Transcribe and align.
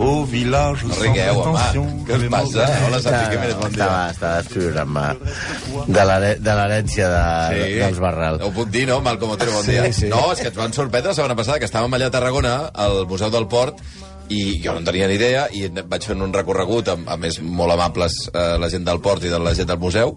Au 0.00 0.24
village 0.24 0.86
No 0.88 0.94
rigueu, 0.96 1.40
home. 1.44 1.64
Què 2.08 2.16
us 2.16 2.24
passa? 2.32 2.66
Hola, 2.86 3.00
Santi, 3.04 3.34
què 3.34 3.40
més? 3.42 3.54
Bon 3.60 3.74
dia. 3.74 3.88
Estava, 4.14 4.38
estava 4.40 5.16
de 5.86 6.04
l'here- 6.08 6.38
de 6.40 6.54
l'herència 6.56 7.08
de, 7.12 7.24
sí. 7.66 7.74
dels 7.82 7.98
Barral. 8.00 8.40
Ho 8.42 8.50
puc 8.56 8.70
dir, 8.72 8.86
no, 8.88 9.00
Malcom 9.04 9.30
Otero, 9.36 9.52
bon 9.52 9.64
Sí, 9.64 9.72
dia. 9.76 9.92
sí. 9.92 10.08
No, 10.08 10.32
és 10.32 10.40
que 10.40 10.48
ens 10.48 10.56
van 10.56 10.72
sorprendre 10.72 11.10
la 11.12 11.14
setmana 11.18 11.36
passada, 11.36 11.58
que 11.58 11.66
estàvem 11.68 11.92
allà 11.98 12.06
a 12.08 12.14
Tarragona, 12.16 12.54
al 12.72 13.06
Museu 13.06 13.28
del 13.30 13.46
Port, 13.46 13.76
i 14.30 14.60
jo 14.62 14.72
no 14.72 14.78
en 14.78 14.84
tenia 14.86 15.08
ni 15.10 15.14
idea, 15.18 15.48
i 15.52 15.66
vaig 15.68 16.04
fent 16.06 16.22
un 16.22 16.32
recorregut 16.32 16.88
amb, 16.88 17.08
a 17.10 17.16
més, 17.18 17.40
molt 17.42 17.72
amables 17.74 18.30
eh, 18.32 18.56
la 18.62 18.68
gent 18.70 18.84
del 18.86 19.00
port 19.02 19.24
i 19.24 19.28
de 19.28 19.38
la 19.42 19.52
gent 19.58 19.66
del 19.68 19.78
museu, 19.82 20.16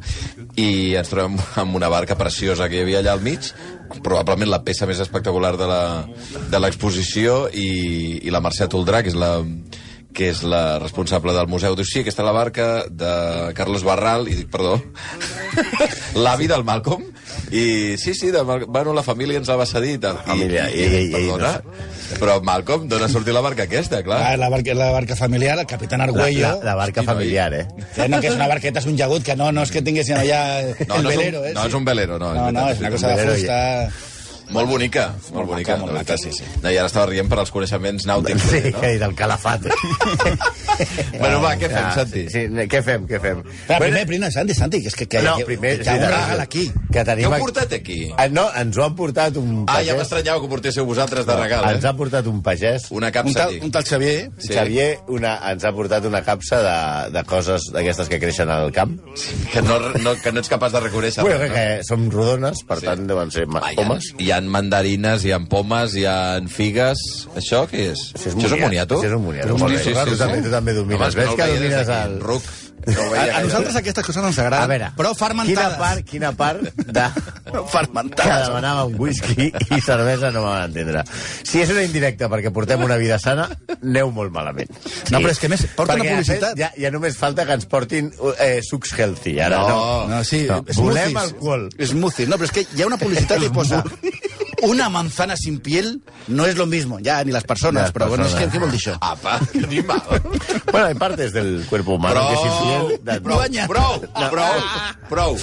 i 0.56 0.94
ens 0.96 1.10
trobem 1.10 1.36
amb 1.58 1.76
una 1.76 1.90
barca 1.90 2.16
preciosa 2.16 2.70
que 2.70 2.78
hi 2.78 2.82
havia 2.86 3.00
allà 3.02 3.12
al 3.18 3.22
mig, 3.26 3.52
probablement 4.04 4.50
la 4.50 4.62
peça 4.64 4.86
més 4.86 5.00
espectacular 5.02 5.58
de 5.58 5.68
la- 5.68 6.06
de 6.50 6.60
l'exposició, 6.60 7.50
i, 7.52 8.22
i 8.24 8.30
la 8.30 8.40
Mercè 8.40 8.68
Toldrà, 8.70 9.02
que 9.02 9.10
és 9.10 9.16
la 9.18 9.42
que 10.14 10.30
és 10.30 10.44
la 10.46 10.78
responsable 10.80 11.34
del 11.34 11.48
museu. 11.50 11.76
Diu, 11.76 11.86
sí, 11.86 12.02
aquesta 12.04 12.22
és 12.22 12.28
la 12.28 12.36
barca 12.36 12.68
de 12.90 13.54
Carlos 13.58 13.84
Barral, 13.84 14.28
i 14.30 14.36
dic, 14.38 14.50
perdó, 14.54 14.78
l'avi 16.24 16.48
del 16.48 16.64
Malcolm, 16.64 17.04
i 17.54 17.96
sí, 17.98 18.14
sí, 18.14 18.30
de, 18.32 18.44
Mal- 18.44 18.66
bueno, 18.68 18.94
la 18.94 19.04
família 19.04 19.38
ens 19.42 19.48
la 19.50 19.56
va 19.60 19.66
cedir. 19.66 19.96
i 19.96 20.02
tal. 20.04 20.18
Família, 20.26 20.70
I, 20.70 20.80
i, 20.80 20.86
i- 20.86 21.08
i- 21.08 21.12
perdona, 21.32 21.54
però 22.20 22.38
Malcolm, 22.46 22.88
d'on 22.90 23.04
ha 23.04 23.10
sortit 23.10 23.34
la 23.34 23.42
barca 23.42 23.66
aquesta, 23.68 24.04
clar? 24.06 24.22
Ah, 24.32 24.38
la, 24.38 24.50
barca, 24.54 24.74
la 24.78 24.92
barca 24.92 25.16
familiar, 25.16 25.58
el 25.60 25.66
capitán 25.68 26.00
La, 26.00 26.06
Argüello. 26.06 26.48
la, 26.60 26.64
la 26.72 26.76
barca 26.76 27.04
familiar, 27.04 27.54
eh? 27.54 27.68
Eh, 27.98 28.08
no, 28.10 28.20
que 28.22 28.28
és 28.30 28.36
una 28.38 28.48
barqueta, 28.48 28.80
és 28.80 28.86
un 28.90 28.98
llagut, 28.98 29.24
que 29.26 29.36
no, 29.36 29.52
no 29.52 29.64
és 29.66 29.72
que 29.74 29.82
tinguessin 29.82 30.18
allà 30.22 30.42
No, 30.88 30.96
el 31.02 31.04
no 31.04 31.10
és 31.10 31.18
un- 31.18 31.22
velero, 31.24 31.46
eh? 31.46 31.54
no 31.58 31.66
és 31.68 31.74
un 31.74 31.86
velero, 31.86 32.20
no, 32.20 32.34
és 32.34 32.42
No, 32.42 32.52
no, 32.52 32.70
és 32.70 32.80
una 32.80 32.92
cosa 32.92 33.08
un 33.10 33.16
de 33.16 33.22
velero 33.22 33.38
i- 33.38 33.42
fusta... 33.48 34.12
Molt 34.52 34.68
bonica, 34.70 35.08
molt, 35.16 35.34
Molt 35.34 35.48
bonica, 35.50 35.72
maca, 35.78 35.82
molt 35.82 35.94
la 35.94 36.00
veritat. 36.04 36.20
maca, 36.20 36.36
sí, 36.36 36.44
sí. 36.44 36.60
No, 36.62 36.70
I 36.70 36.78
ara 36.78 36.88
estava 36.88 37.06
rient 37.08 37.30
per 37.30 37.40
als 37.40 37.50
coneixements 37.52 38.06
nàutics. 38.06 38.42
Sí, 38.52 38.62
no? 38.74 38.82
que 38.82 38.92
del 39.00 39.16
calafat. 39.16 39.62
Bueno, 41.20 41.40
va, 41.42 41.54
què 41.60 41.68
fem, 41.70 41.84
Ah, 41.84 41.92
Santi? 41.94 42.24
Sí, 42.32 42.48
sí, 42.48 42.64
què 42.72 42.80
fem, 42.84 43.04
què 43.08 43.20
fem? 43.22 43.42
Però 43.68 43.78
primer, 43.84 44.06
primer, 44.10 44.32
Santi, 44.34 44.56
Santi, 44.58 44.80
que 44.82 44.90
és 44.90 44.96
que, 44.98 45.06
que, 45.08 45.22
no, 45.22 45.36
que, 45.38 45.46
primer... 45.46 45.74
que 45.80 45.86
hi 45.86 45.90
ha 45.90 45.94
un 46.00 46.06
regal 46.10 46.42
aquí. 46.42 46.64
Que 46.90 47.00
Què 47.00 47.04
tenim... 47.06 47.26
heu 47.28 47.34
aquí- 47.36 47.44
portat 47.46 47.74
aquí? 47.78 47.98
Ah, 48.18 48.26
no, 48.32 48.48
ens 48.58 48.78
ho 48.80 48.84
han 48.86 48.96
portat 48.98 49.38
un 49.38 49.52
Ah, 49.68 49.76
pagès. 49.76 49.88
ja 49.92 49.96
m'estranyava 50.00 50.40
que 50.42 50.48
ho 50.48 50.50
portéssiu 50.50 50.86
vosaltres 50.90 51.28
de 51.28 51.36
regal, 51.38 51.68
Ens 51.76 51.84
eh? 51.86 51.88
ha 51.88 51.94
portat 52.00 52.28
un 52.32 52.42
pagès. 52.44 52.88
Una 52.92 53.08
Un 53.12 53.14
capsa 53.20 53.40
tal, 53.40 53.50
aquí. 53.54 53.60
un 53.68 53.72
tal 53.72 53.84
Xavier, 53.86 54.32
Sí. 54.38 54.48
Sí. 54.48 54.54
Xavier 54.56 54.90
una, 55.14 55.36
ens 55.52 55.64
ha 55.64 55.72
portat 55.78 56.06
una 56.10 56.24
capsa 56.26 56.62
de, 56.66 57.12
de 57.20 57.24
coses 57.30 57.70
d'aquestes 57.74 58.10
que 58.10 58.20
creixen 58.20 58.50
al 58.50 58.72
camp. 58.74 58.98
Que 59.54 59.62
no, 59.62 59.78
no, 60.02 60.16
que 60.24 60.32
no 60.34 60.40
ets 60.42 60.50
capaç 60.50 60.74
de 60.74 60.80
reconèixer. 60.88 61.22
Bueno, 61.24 61.38
res, 61.44 61.52
que, 61.54 61.64
que 61.78 61.88
són 61.88 62.10
rodones, 62.12 62.64
per 62.68 62.80
Sí. 62.82 62.88
sí. 62.88 62.92
tant 62.92 63.06
deuen 63.08 63.32
ser 63.32 63.46
ma- 63.48 63.62
Va, 63.62 63.72
hi, 64.34 64.40
ha, 64.42 64.50
mandarines, 64.56 65.26
hi 65.26 65.34
ha 65.36 65.40
pomes, 65.50 65.96
hi 66.00 66.06
ha 66.10 66.18
figues... 66.50 67.04
Això 67.38 67.64
què 67.70 67.88
és? 67.94 68.04
Això 68.18 68.32
és 68.32 68.36
Això 68.36 68.50
és 68.50 68.58
un 68.58 68.66
moniato? 68.66 69.00
Això 69.00 69.12
és 69.12 69.16
un 69.18 69.26
moniato. 69.28 69.58
Bé. 69.62 69.78
sí, 69.78 69.94
sí, 69.94 69.96
tu, 70.10 70.20
també, 70.20 70.42
tu 70.42 70.54
també 70.54 70.78
domines. 70.78 71.02
Home, 71.02 71.22
Veig 71.22 71.36
que 71.40 71.50
domines 71.54 71.94
el... 72.00 72.20
Ruc. 72.24 72.52
No 72.88 73.04
a, 73.16 73.24
a 73.38 73.42
nosaltres 73.46 73.76
aquestes 73.80 74.06
coses 74.06 74.24
ens 74.24 74.40
agraden, 74.42 74.64
A 74.64 74.68
veure, 74.72 74.90
però 74.98 75.12
quina 75.14 75.22
fermentades. 75.26 75.78
part, 75.80 76.04
quina 76.10 76.32
part 76.36 76.62
de... 76.78 77.06
que 77.54 77.64
fermentades. 77.72 78.48
demanàvem 78.50 78.96
whisky 79.00 79.50
i 79.54 79.80
cervesa 79.86 80.32
no 80.34 80.42
vam 80.46 80.64
entendre. 80.68 81.04
Si 81.46 81.62
és 81.62 81.70
una 81.72 81.84
indirecta 81.86 82.28
perquè 82.32 82.52
portem 82.56 82.82
una 82.84 82.98
vida 82.98 83.20
sana, 83.22 83.48
aneu 83.80 84.12
molt 84.16 84.34
malament. 84.34 84.72
No, 85.14 85.20
però 85.22 85.32
és 85.32 85.40
que 85.40 85.50
més, 85.52 85.66
porta 85.78 85.94
una 85.96 86.04
Perquè, 86.04 86.10
de 86.10 86.24
publicitat. 86.24 86.58
Ja, 86.60 86.72
ja 86.80 86.92
només 86.92 87.18
falta 87.20 87.46
que 87.46 87.54
ens 87.60 87.68
portin 87.70 88.12
eh, 88.40 88.60
sucs 88.66 88.94
healthy. 88.98 89.38
Ara 89.40 89.62
no. 89.64 89.70
No. 89.74 90.08
No, 90.18 90.24
sí, 90.28 90.44
No, 90.50 90.60
smoothies. 90.64 90.82
volem 90.82 91.18
alcohol. 91.24 91.68
Smoothies. 91.80 92.30
No, 92.30 92.38
però 92.42 92.50
és 92.50 92.56
que 92.58 92.66
hi 92.76 92.84
ha 92.84 92.90
una 92.90 92.98
publicitat 93.02 93.40
que 93.44 93.52
posa 93.54 93.84
una 94.64 94.90
manzana 94.90 95.36
sin 95.38 95.60
piel 95.60 96.02
no 96.28 96.46
es 96.46 96.56
lo 96.58 96.66
mismo, 96.66 97.00
ya, 97.00 97.24
ni 97.24 97.32
las 97.32 97.44
personas, 97.44 97.84
Las 97.84 97.94
però 97.94 98.08
bueno, 98.10 98.26
és 98.26 98.34
que 98.36 98.48
què 98.50 98.60
vol 98.62 98.72
això? 98.72 98.96
Apa, 99.02 99.40
que. 99.52 99.84
Bueno, 100.72 100.86
hay 100.88 100.96
partes 100.96 101.34
del 101.34 101.66
cuerpo 101.70 101.96
humano 101.96 102.16
Prou, 102.16 102.30
que 102.30 102.38
sin 102.38 102.52
piel... 102.64 103.22
prou, 103.22 103.38
Banya. 103.38 103.68
prou, 103.68 104.00
prou, 104.32 104.54
prou, 105.10 105.38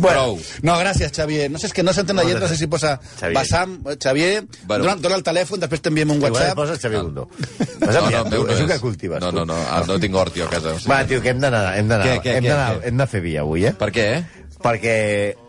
prou. 0.00 0.38
No, 0.62 0.76
gràcies, 0.80 1.12
Xavier. 1.12 1.50
No 1.52 1.58
sé, 1.60 1.68
és 1.68 1.76
que 1.76 1.82
no 1.84 1.92
s'entén 1.92 2.16
la 2.16 2.24
lletra, 2.24 2.46
no 2.46 2.48
sé 2.48 2.56
si 2.56 2.66
posa 2.66 2.96
Xavier. 3.20 3.34
Basam, 3.36 3.76
Xavier, 4.00 4.44
Bueno. 4.64 4.84
dona, 4.84 4.96
dona 4.96 5.16
el 5.20 5.24
telèfon, 5.26 5.60
després 5.60 5.82
t'enviem 5.84 6.10
un 6.10 6.16
Igual 6.22 6.32
WhatsApp. 6.32 6.56
poses 6.56 6.80
Xavier 6.80 7.02
Bundó. 7.02 7.28
No, 7.28 7.86
Vas 7.86 7.94
no, 7.94 8.24
meu 8.30 8.42
tu? 8.42 8.46
no 8.46 8.52
és 8.56 8.66
que 8.72 8.80
cultives. 8.80 9.20
No, 9.20 9.30
no, 9.32 9.44
no, 9.44 9.54
ah, 9.68 9.82
no 9.86 9.98
tinc 10.00 10.14
hort 10.16 10.34
jo 10.36 10.46
a 10.46 10.50
casa. 10.50 10.74
Va, 10.88 11.02
tio, 11.06 11.20
que 11.20 11.30
hem 11.34 11.40
d'anar, 11.40 11.76
hem 11.76 11.88
d'anar, 11.88 12.08
hem 12.24 12.44
d'anar, 12.44 12.80
hem 12.84 12.96
de 12.96 13.06
fer 13.06 13.20
via 13.20 13.40
avui, 13.44 13.66
eh? 13.68 13.72
Per 13.78 13.90
què? 13.92 14.08
Perquè 14.62 14.96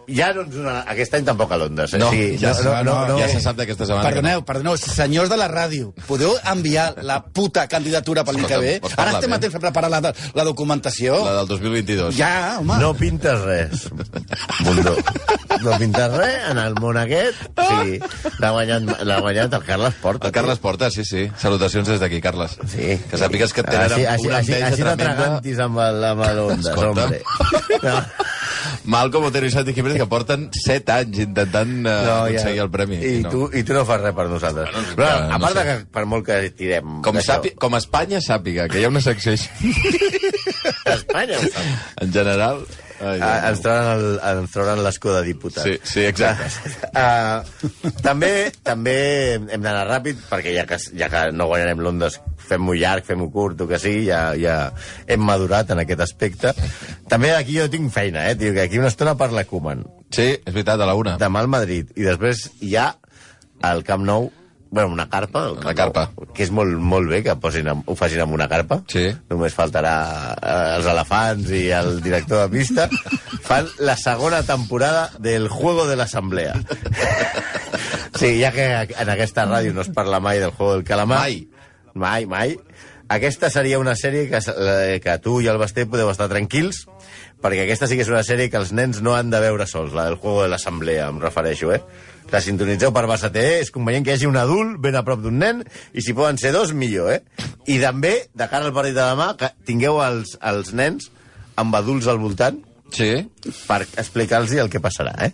ja 0.07 0.31
no 0.33 0.41
ens 0.45 0.55
donarà, 0.55 0.83
aquest 0.93 1.13
any 1.17 1.25
tampoc 1.25 1.51
a 1.51 1.57
l'Ondes, 1.57 1.93
eh? 1.93 1.99
No, 2.01 2.09
sí, 2.11 2.37
ja, 2.41 2.53
se- 2.53 2.63
no, 2.83 3.17
ja 3.19 3.27
se 3.29 3.39
sap 3.41 3.55
d'aquesta 3.57 3.85
setmana. 3.85 4.03
Perdoneu, 4.09 4.43
perdoneu, 4.45 4.77
senyors 4.77 5.29
de 5.29 5.37
la 5.37 5.47
ràdio, 5.51 5.93
podeu 6.07 6.33
enviar 6.51 6.95
la 7.03 7.21
puta 7.23 7.67
candidatura 7.67 8.23
pel 8.23 8.35
l'any 8.41 8.47
que 8.47 8.57
ve? 8.57 8.73
Ara 8.97 9.11
estem 9.17 9.33
a 9.33 9.39
temps 9.39 9.53
de 9.53 9.59
preparar 9.59 9.89
la, 9.91 10.01
la 10.33 10.43
documentació. 10.43 11.17
no. 11.19 11.25
La 11.25 11.35
del 11.41 11.47
2022. 11.47 12.15
Ja, 12.17 12.57
home. 12.59 12.77
No 12.81 12.93
pintes 12.93 13.39
res, 13.41 13.87
Mundo. 14.61 14.95
No 15.63 15.77
pintes 15.79 16.11
res 16.17 16.49
en 16.51 16.57
el 16.57 16.75
món 16.81 16.97
aquest. 16.97 17.37
Sí, 17.57 17.99
l'ha 18.39 18.51
guanyat, 18.51 18.83
guanyat 19.21 19.53
el 19.53 19.63
Carles 19.63 19.93
Porta. 20.01 20.27
El 20.27 20.33
Carles 20.33 20.59
Porta, 20.59 20.89
sí, 20.91 21.05
sí. 21.05 21.29
Salutacions 21.39 21.87
des 21.87 21.99
d'aquí, 22.01 22.19
Carles. 22.21 22.57
Sí. 22.67 22.97
Que 23.09 23.17
sàpigues 23.17 23.53
que 23.53 23.61
et 23.61 23.69
tenen 23.69 23.91
així, 23.91 24.05
així, 24.05 24.27
una 24.27 24.37
així, 24.41 24.51
enveja 24.53 24.67
així 24.73 24.81
no 24.83 24.95
tremenda. 24.97 25.63
amb 25.63 25.79
el- 25.79 26.03
amb 26.03 26.21
Escolta. 26.59 27.03
hombre. 27.05 27.21
No. 27.83 28.03
Malcom 28.85 29.23
Otero 29.25 29.45
i 29.47 29.51
Santi 29.51 29.73
Jiménez 29.73 29.92
que 29.99 30.07
porten 30.09 30.45
7 30.57 30.93
anys 30.95 31.19
intentant 31.25 31.73
uh, 31.81 31.83
no, 31.89 32.15
aconseguir 32.27 32.63
el 32.65 32.71
premi. 32.73 32.99
I, 32.99 33.13
no. 33.25 33.33
tu, 33.33 33.49
I 33.53 33.63
tu 33.67 33.75
no 33.77 33.83
fas 33.89 34.01
res 34.03 34.15
per 34.17 34.27
nosaltres. 34.31 34.71
Bueno, 34.73 34.95
Però, 34.99 35.09
que 35.09 35.27
no 35.27 35.35
a 35.35 35.41
part 35.43 35.53
sé. 35.53 35.59
de 35.59 35.65
que 35.69 35.91
per 35.97 36.05
molt 36.13 36.27
que 36.27 36.39
tirem... 36.61 36.95
Com, 37.05 37.19
sàpi, 37.25 37.53
com 37.59 37.77
Espanya 37.79 38.21
sàpiga 38.23 38.69
que 38.71 38.81
hi 38.81 38.87
ha 38.87 38.93
una 38.93 39.03
secció 39.05 39.35
així. 39.35 39.73
Espanya 40.97 41.39
ho 41.39 41.45
sap. 41.49 41.75
en 42.05 42.17
general... 42.19 42.65
Ai, 43.03 43.19
Ah, 43.21 43.49
ens 43.49 43.59
trauran 43.61 43.99
el- 43.99 44.19
ens 44.39 44.51
trauran 44.53 44.81
l'escó 44.83 45.11
de 45.13 45.23
diputat. 45.27 45.63
Sí, 45.65 45.73
sí, 45.83 46.05
exacte. 46.07 46.47
Uh, 46.93 47.91
també 48.01 48.51
també 48.63 48.95
hem 49.35 49.61
d'anar 49.61 49.85
ràpid, 49.89 50.21
perquè 50.29 50.53
ja 50.55 50.65
que, 50.69 50.77
ja 50.97 51.09
que 51.11 51.23
no 51.35 51.47
guanyarem 51.51 51.81
l'Ondes, 51.83 52.19
fem-ho 52.47 52.73
llarg, 52.77 53.05
fem-ho 53.07 53.29
curt, 53.33 53.61
o 53.61 53.67
que 53.67 53.79
sigui, 53.79 54.05
ja, 54.07 54.21
ja 54.39 54.57
hem 55.07 55.21
madurat 55.25 55.69
en 55.75 55.83
aquest 55.83 55.99
aspecte. 56.05 56.53
També 57.11 57.33
aquí 57.35 57.57
jo 57.59 57.69
tinc 57.69 57.91
feina, 57.93 58.29
eh, 58.29 58.35
tio, 58.39 58.53
que 58.53 58.61
aquí 58.67 58.79
una 58.79 58.87
estona 58.93 59.17
parla 59.17 59.43
Koeman, 59.49 59.83
Sí, 60.13 60.29
és 60.45 60.53
veritat, 60.53 60.79
a 60.79 60.85
la 60.85 60.93
una. 60.95 61.17
demà 61.17 61.39
al 61.41 61.47
Madrid, 61.49 61.89
i 61.97 62.03
després 62.05 62.51
hi 62.61 62.75
ha 62.77 62.91
al 63.61 63.83
Camp 63.83 64.03
Nou 64.05 64.31
bueno, 64.73 64.89
una 64.89 65.05
carpa, 65.07 65.43
Una 65.53 65.75
carpa. 65.77 66.07
Que 66.33 66.41
és 66.47 66.51
molt, 66.51 66.73
molt 66.81 67.07
bé 67.11 67.19
que 67.23 67.35
posin, 67.37 67.67
amb- 67.69 67.85
ho 67.85 67.93
facin 67.95 68.23
amb 68.23 68.33
una 68.33 68.47
carpa. 68.49 68.79
Sí. 68.89 69.05
Només 69.29 69.53
faltarà 69.53 69.93
eh, 70.33 70.55
els 70.79 70.87
elefants 70.89 71.51
i 71.53 71.67
el 71.77 71.99
director 72.01 72.41
de 72.41 72.49
pista. 72.57 72.87
Fan 73.45 73.69
la 73.85 73.93
segona 74.01 74.41
temporada 74.43 75.11
del 75.19 75.47
Juego 75.47 75.85
de 75.87 75.95
l'Assemblea. 76.01 76.57
Sí, 78.13 78.39
ja 78.39 78.51
que 78.53 78.63
en 79.01 79.09
aquesta 79.09 79.43
ràdio 79.49 79.73
no 79.73 79.81
es 79.81 79.89
parla 79.91 80.19
mai 80.21 80.37
del 80.39 80.51
Juego 80.53 80.75
del 80.75 80.83
Calamar. 80.85 81.17
Mai. 81.23 81.47
Mai, 81.97 82.25
mai. 82.29 82.53
Aquesta 83.09 83.49
seria 83.49 83.79
una 83.81 83.95
sèrie 83.99 84.27
que, 84.29 84.37
eh, 84.37 84.99
que 85.03 85.15
tu 85.19 85.39
i 85.41 85.49
el 85.51 85.57
Basté 85.59 85.87
podeu 85.89 86.11
estar 86.13 86.29
tranquils, 86.31 86.83
perquè 87.43 87.63
aquesta 87.65 87.87
sí 87.89 87.97
que 87.97 88.05
és 88.05 88.11
una 88.11 88.23
sèrie 88.25 88.49
que 88.51 88.59
els 88.59 88.73
nens 88.75 89.01
no 89.03 89.15
han 89.17 89.31
de 89.33 89.41
veure 89.43 89.67
sols, 89.69 89.95
la 89.95 90.07
del 90.09 90.19
Juego 90.19 90.43
de 90.43 90.51
l'Assemblea, 90.53 91.07
em 91.11 91.21
refereixo, 91.23 91.71
eh? 91.75 91.81
La 92.31 92.41
sintonitzeu 92.41 92.93
per 92.95 93.05
Bassa 93.09 93.29
TV, 93.33 93.59
és 93.61 93.71
convenient 93.73 94.05
que 94.05 94.13
hi 94.13 94.17
hagi 94.17 94.29
un 94.29 94.39
adult 94.39 94.77
ben 94.81 94.95
a 94.95 95.03
prop 95.05 95.21
d'un 95.21 95.37
nen, 95.41 95.63
i 95.93 96.01
si 96.01 96.15
poden 96.17 96.39
ser 96.41 96.53
dos, 96.55 96.73
millor, 96.73 97.11
eh? 97.13 97.49
I 97.67 97.79
també, 97.83 98.13
de 98.33 98.47
cara 98.51 98.69
al 98.69 98.75
partit 98.75 98.95
de 98.97 99.03
demà, 99.03 99.33
que 99.39 99.51
tingueu 99.67 99.99
els, 100.03 100.37
els 100.41 100.71
nens 100.73 101.11
amb 101.59 101.75
adults 101.77 102.07
al 102.09 102.21
voltant 102.21 102.61
Sí? 102.93 103.09
per 103.65 103.81
explicar-los 103.83 104.53
el 104.53 104.69
que 104.69 104.81
passarà, 104.81 105.13
eh? 105.25 105.33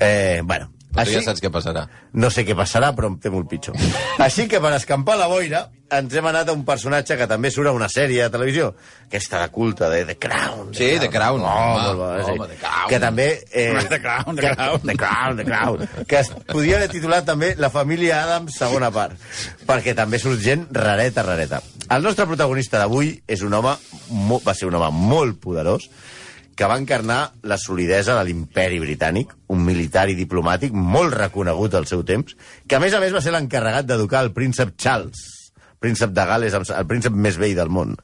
Eh, 0.00 0.40
bueno, 0.44 0.70
Però 1.04 1.14
tu 1.14 1.18
ja 1.18 1.24
saps 1.30 1.42
què 1.44 1.50
passarà. 1.54 1.86
no 2.12 2.30
sé 2.30 2.44
què 2.46 2.54
passarà, 2.58 2.92
però 2.96 3.08
em 3.12 3.18
temo 3.22 3.38
el 3.42 3.46
pitjor. 3.50 3.76
Així 4.26 4.48
que 4.48 4.60
per 4.60 4.72
escampar 4.76 5.16
la 5.20 5.28
boira 5.30 5.68
ens 5.90 6.12
hem 6.12 6.26
anat 6.28 6.50
a 6.50 6.52
un 6.52 6.66
personatge 6.68 7.16
que 7.16 7.26
també 7.26 7.48
surt 7.50 7.70
a 7.70 7.72
una 7.72 7.86
sèrie 7.88 8.20
de 8.26 8.28
televisió, 8.34 8.74
aquesta 9.06 9.38
de 9.40 9.48
culte, 9.54 9.88
de 9.88 10.02
The 10.04 10.16
Crown. 10.20 10.74
Sí, 10.76 10.90
The 11.00 11.08
Crown. 11.08 11.40
Oh, 11.40 11.48
Home, 11.48 11.84
molt 11.86 11.98
bona, 12.02 12.24
sí. 12.26 12.34
home, 12.34 12.48
The 12.50 12.58
Crown. 12.60 12.88
Que 12.90 12.98
també... 13.00 13.28
Eh, 13.52 13.70
The 13.94 14.00
Crown, 14.04 14.36
The 14.36 14.50
Crown. 14.52 14.82
The 14.84 14.96
Crown, 15.00 15.36
The 15.38 15.46
Crown. 15.48 15.88
Que 16.10 16.20
es 16.20 16.28
podia 16.52 16.76
haver 16.76 16.90
titulat 16.92 17.24
també 17.24 17.54
La 17.56 17.70
família 17.72 18.20
Adams, 18.26 18.58
segona 18.60 18.90
part, 18.92 19.16
perquè 19.66 19.96
també 19.96 20.20
surt 20.20 20.44
gent 20.44 20.66
rareta, 20.76 21.24
rareta. 21.24 21.62
El 21.88 22.04
nostre 22.04 22.26
protagonista 22.28 22.76
d'avui 22.82 23.14
és 23.26 23.40
un 23.46 23.54
home, 23.56 23.72
va 24.44 24.54
ser 24.54 24.68
un 24.68 24.76
home 24.76 24.92
molt 24.92 25.40
poderós, 25.40 25.88
que 26.58 26.66
va 26.66 26.76
encarnar 26.80 27.20
la 27.46 27.54
solidesa 27.56 28.16
de 28.18 28.24
l'imperi 28.26 28.80
britànic, 28.82 29.30
un 29.54 29.62
militar 29.62 30.08
i 30.10 30.16
diplomàtic 30.18 30.74
molt 30.74 31.14
reconegut 31.14 31.76
al 31.78 31.86
seu 31.86 32.02
temps, 32.02 32.34
que 32.66 32.74
a 32.74 32.80
més 32.82 32.96
a 32.96 33.00
més 33.02 33.14
va 33.14 33.22
ser 33.22 33.30
l'encarregat 33.30 33.86
d'educar 33.86 34.24
el 34.26 34.32
príncep 34.34 34.74
Charles, 34.74 35.20
príncep 35.78 36.10
de 36.10 36.24
Gales, 36.26 36.56
el 36.58 36.86
príncep 36.90 37.14
més 37.14 37.38
vell 37.38 37.54
del 37.54 37.70
món, 37.70 37.94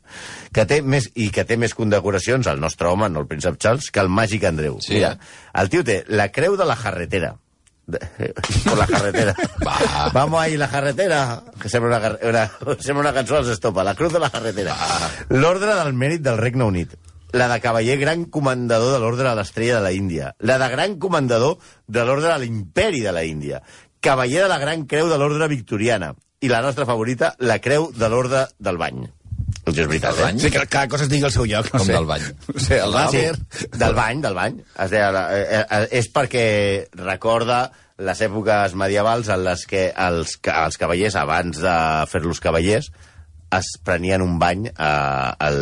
que 0.54 0.62
té 0.70 0.78
més, 0.86 1.08
i 1.18 1.32
que 1.34 1.42
té 1.48 1.58
més 1.58 1.74
condecoracions, 1.74 2.46
el 2.46 2.62
nostre 2.62 2.86
home, 2.86 3.08
no 3.10 3.24
el 3.24 3.26
príncep 3.26 3.58
Charles, 3.58 3.90
que 3.90 4.04
el 4.04 4.12
màgic 4.12 4.46
Andreu. 4.46 4.78
Sí. 4.78 5.00
Mira, 5.00 5.16
el 5.58 5.72
tio 5.72 5.82
té 5.82 6.04
la 6.14 6.30
creu 6.30 6.54
de 6.54 6.68
la 6.70 6.76
jarretera, 6.78 7.34
por 7.84 8.78
la 8.82 8.86
carretera. 8.86 9.34
Va. 9.66 10.10
Vamos 10.14 10.40
ahí, 10.40 10.56
la 10.56 10.70
carretera. 10.70 11.42
Que 11.60 11.68
sembla 11.68 11.98
una, 11.98 12.18
una, 12.30 12.76
sembla 12.78 13.02
una 13.02 13.12
cançó 13.12 13.36
als 13.36 13.48
Estopa. 13.48 13.84
La 13.84 13.94
cruz 13.94 14.12
de 14.12 14.22
la 14.22 14.30
carretera. 14.30 14.76
L'ordre 15.28 15.74
del 15.74 15.92
mèrit 15.92 16.22
del 16.24 16.38
Regne 16.38 16.64
Unit. 16.64 16.94
La 17.34 17.48
de 17.50 17.56
cavaller 17.60 17.96
gran 17.98 18.24
comandador 18.30 18.92
de 18.94 19.00
l'ordre 19.02 19.26
de 19.26 19.34
l'estrella 19.34 19.80
de 19.80 19.82
la 19.88 19.92
Índia. 19.92 20.34
La 20.38 20.54
de 20.62 20.68
gran 20.70 20.96
comandador 21.02 21.56
de 21.88 22.04
l'ordre 22.06 22.30
de 22.30 22.38
l'imperi 22.44 23.00
de 23.02 23.10
la 23.12 23.24
Índia. 23.26 23.58
Cavaller 24.00 24.44
de 24.44 24.48
la 24.52 24.60
gran 24.62 24.84
creu 24.86 25.08
de 25.10 25.18
l'ordre 25.18 25.48
victoriana. 25.50 26.12
I 26.44 26.48
la 26.52 26.60
nostra 26.62 26.86
favorita, 26.86 27.32
la 27.40 27.58
creu 27.64 27.88
de 27.96 28.08
l'ordre 28.12 28.44
del 28.62 28.78
bany. 28.78 29.02
Això 29.64 29.80
és 29.80 29.88
veritat, 29.88 30.18
eh? 30.20 30.28
Sí, 30.38 30.50
que 30.52 30.62
cada 30.68 30.86
cosa 30.92 31.06
es 31.06 31.10
digui 31.10 31.24
al 31.26 31.32
seu 31.32 31.46
lloc. 31.48 31.70
No 31.72 31.80
Com 31.80 31.86
sé. 31.88 31.94
del 31.96 32.06
bany. 32.06 32.26
No 32.54 32.60
sé, 32.60 32.78
el 32.84 32.96
Ah, 33.00 33.06
sí, 33.10 33.22
del 33.80 33.94
bany, 33.96 34.20
del 34.22 34.34
bany. 34.36 34.58
Es 34.84 34.92
deia, 34.92 35.08
eh, 35.32 35.62
eh, 35.64 35.88
és 35.98 36.10
perquè 36.12 36.44
recorda 37.00 37.62
les 37.98 38.20
èpoques 38.26 38.74
medievals 38.78 39.28
en 39.32 39.42
les 39.46 39.64
que 39.70 39.88
els, 39.96 40.36
els 40.52 40.76
cavallers, 40.78 41.16
abans 41.16 41.58
de 41.64 41.74
fer-los 42.12 42.40
cavallers, 42.44 42.90
es 43.58 43.70
prenien 43.84 44.22
un 44.22 44.38
bany 44.38 44.66
eh, 44.66 45.30
el, 45.46 45.58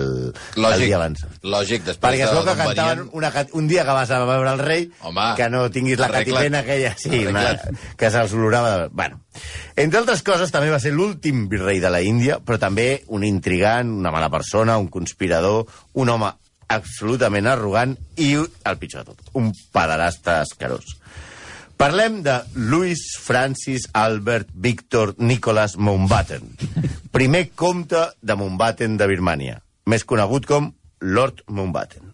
el 0.56 0.62
Lògic, 0.62 0.84
dia 0.86 0.96
abans. 0.98 1.24
lògic, 1.42 1.84
després 1.86 2.02
Perquè 2.02 2.26
es 2.26 2.32
veu 2.34 2.44
que 2.46 2.56
cantaven 2.58 2.98
venien- 3.04 3.10
una, 3.18 3.32
un 3.58 3.68
dia 3.68 3.84
que 3.84 3.96
vas 3.96 4.10
a 4.10 4.20
veure 4.24 4.52
el 4.52 4.58
rei, 4.62 4.88
Home, 5.02 5.26
que 5.36 5.48
no 5.50 5.64
tinguis 5.70 5.98
la 5.98 6.08
catipena 6.12 6.60
aquella, 6.64 6.94
sí, 6.98 7.24
una, 7.26 7.56
que 7.96 8.10
se'ls 8.10 8.32
olorava... 8.38 8.76
De... 8.84 8.88
Bueno, 8.92 9.20
entre 9.76 9.98
altres 10.02 10.22
coses, 10.22 10.50
també 10.54 10.70
va 10.70 10.80
ser 10.82 10.92
l'últim 10.92 11.46
virrei 11.48 11.80
de 11.80 11.90
la 11.90 12.00
Índia, 12.04 12.38
però 12.44 12.58
també 12.60 13.02
un 13.08 13.24
intrigant, 13.24 13.90
una 14.02 14.10
mala 14.14 14.30
persona, 14.30 14.78
un 14.78 14.88
conspirador, 14.92 15.66
un 15.94 16.08
home 16.08 16.32
absolutament 16.72 17.46
arrogant 17.50 17.96
i, 18.16 18.30
el 18.38 18.78
pitjor 18.80 19.04
de 19.04 19.12
tot, 19.12 19.26
un 19.36 19.50
pederasta 19.74 20.38
escarós. 20.46 20.94
Parlem 21.76 22.22
de 22.22 22.36
Louis 22.54 23.00
Francis 23.18 23.88
Albert 23.92 24.48
Victor 24.54 25.14
Nicholas 25.18 25.76
Mountbatten, 25.76 26.54
primer 27.10 27.50
comte 27.54 28.02
de 28.22 28.36
Mountbatten 28.38 28.96
de 29.00 29.08
Birmània, 29.10 29.58
més 29.86 30.04
conegut 30.04 30.46
com 30.46 30.72
Lord 31.00 31.42
Mountbatten. 31.48 32.12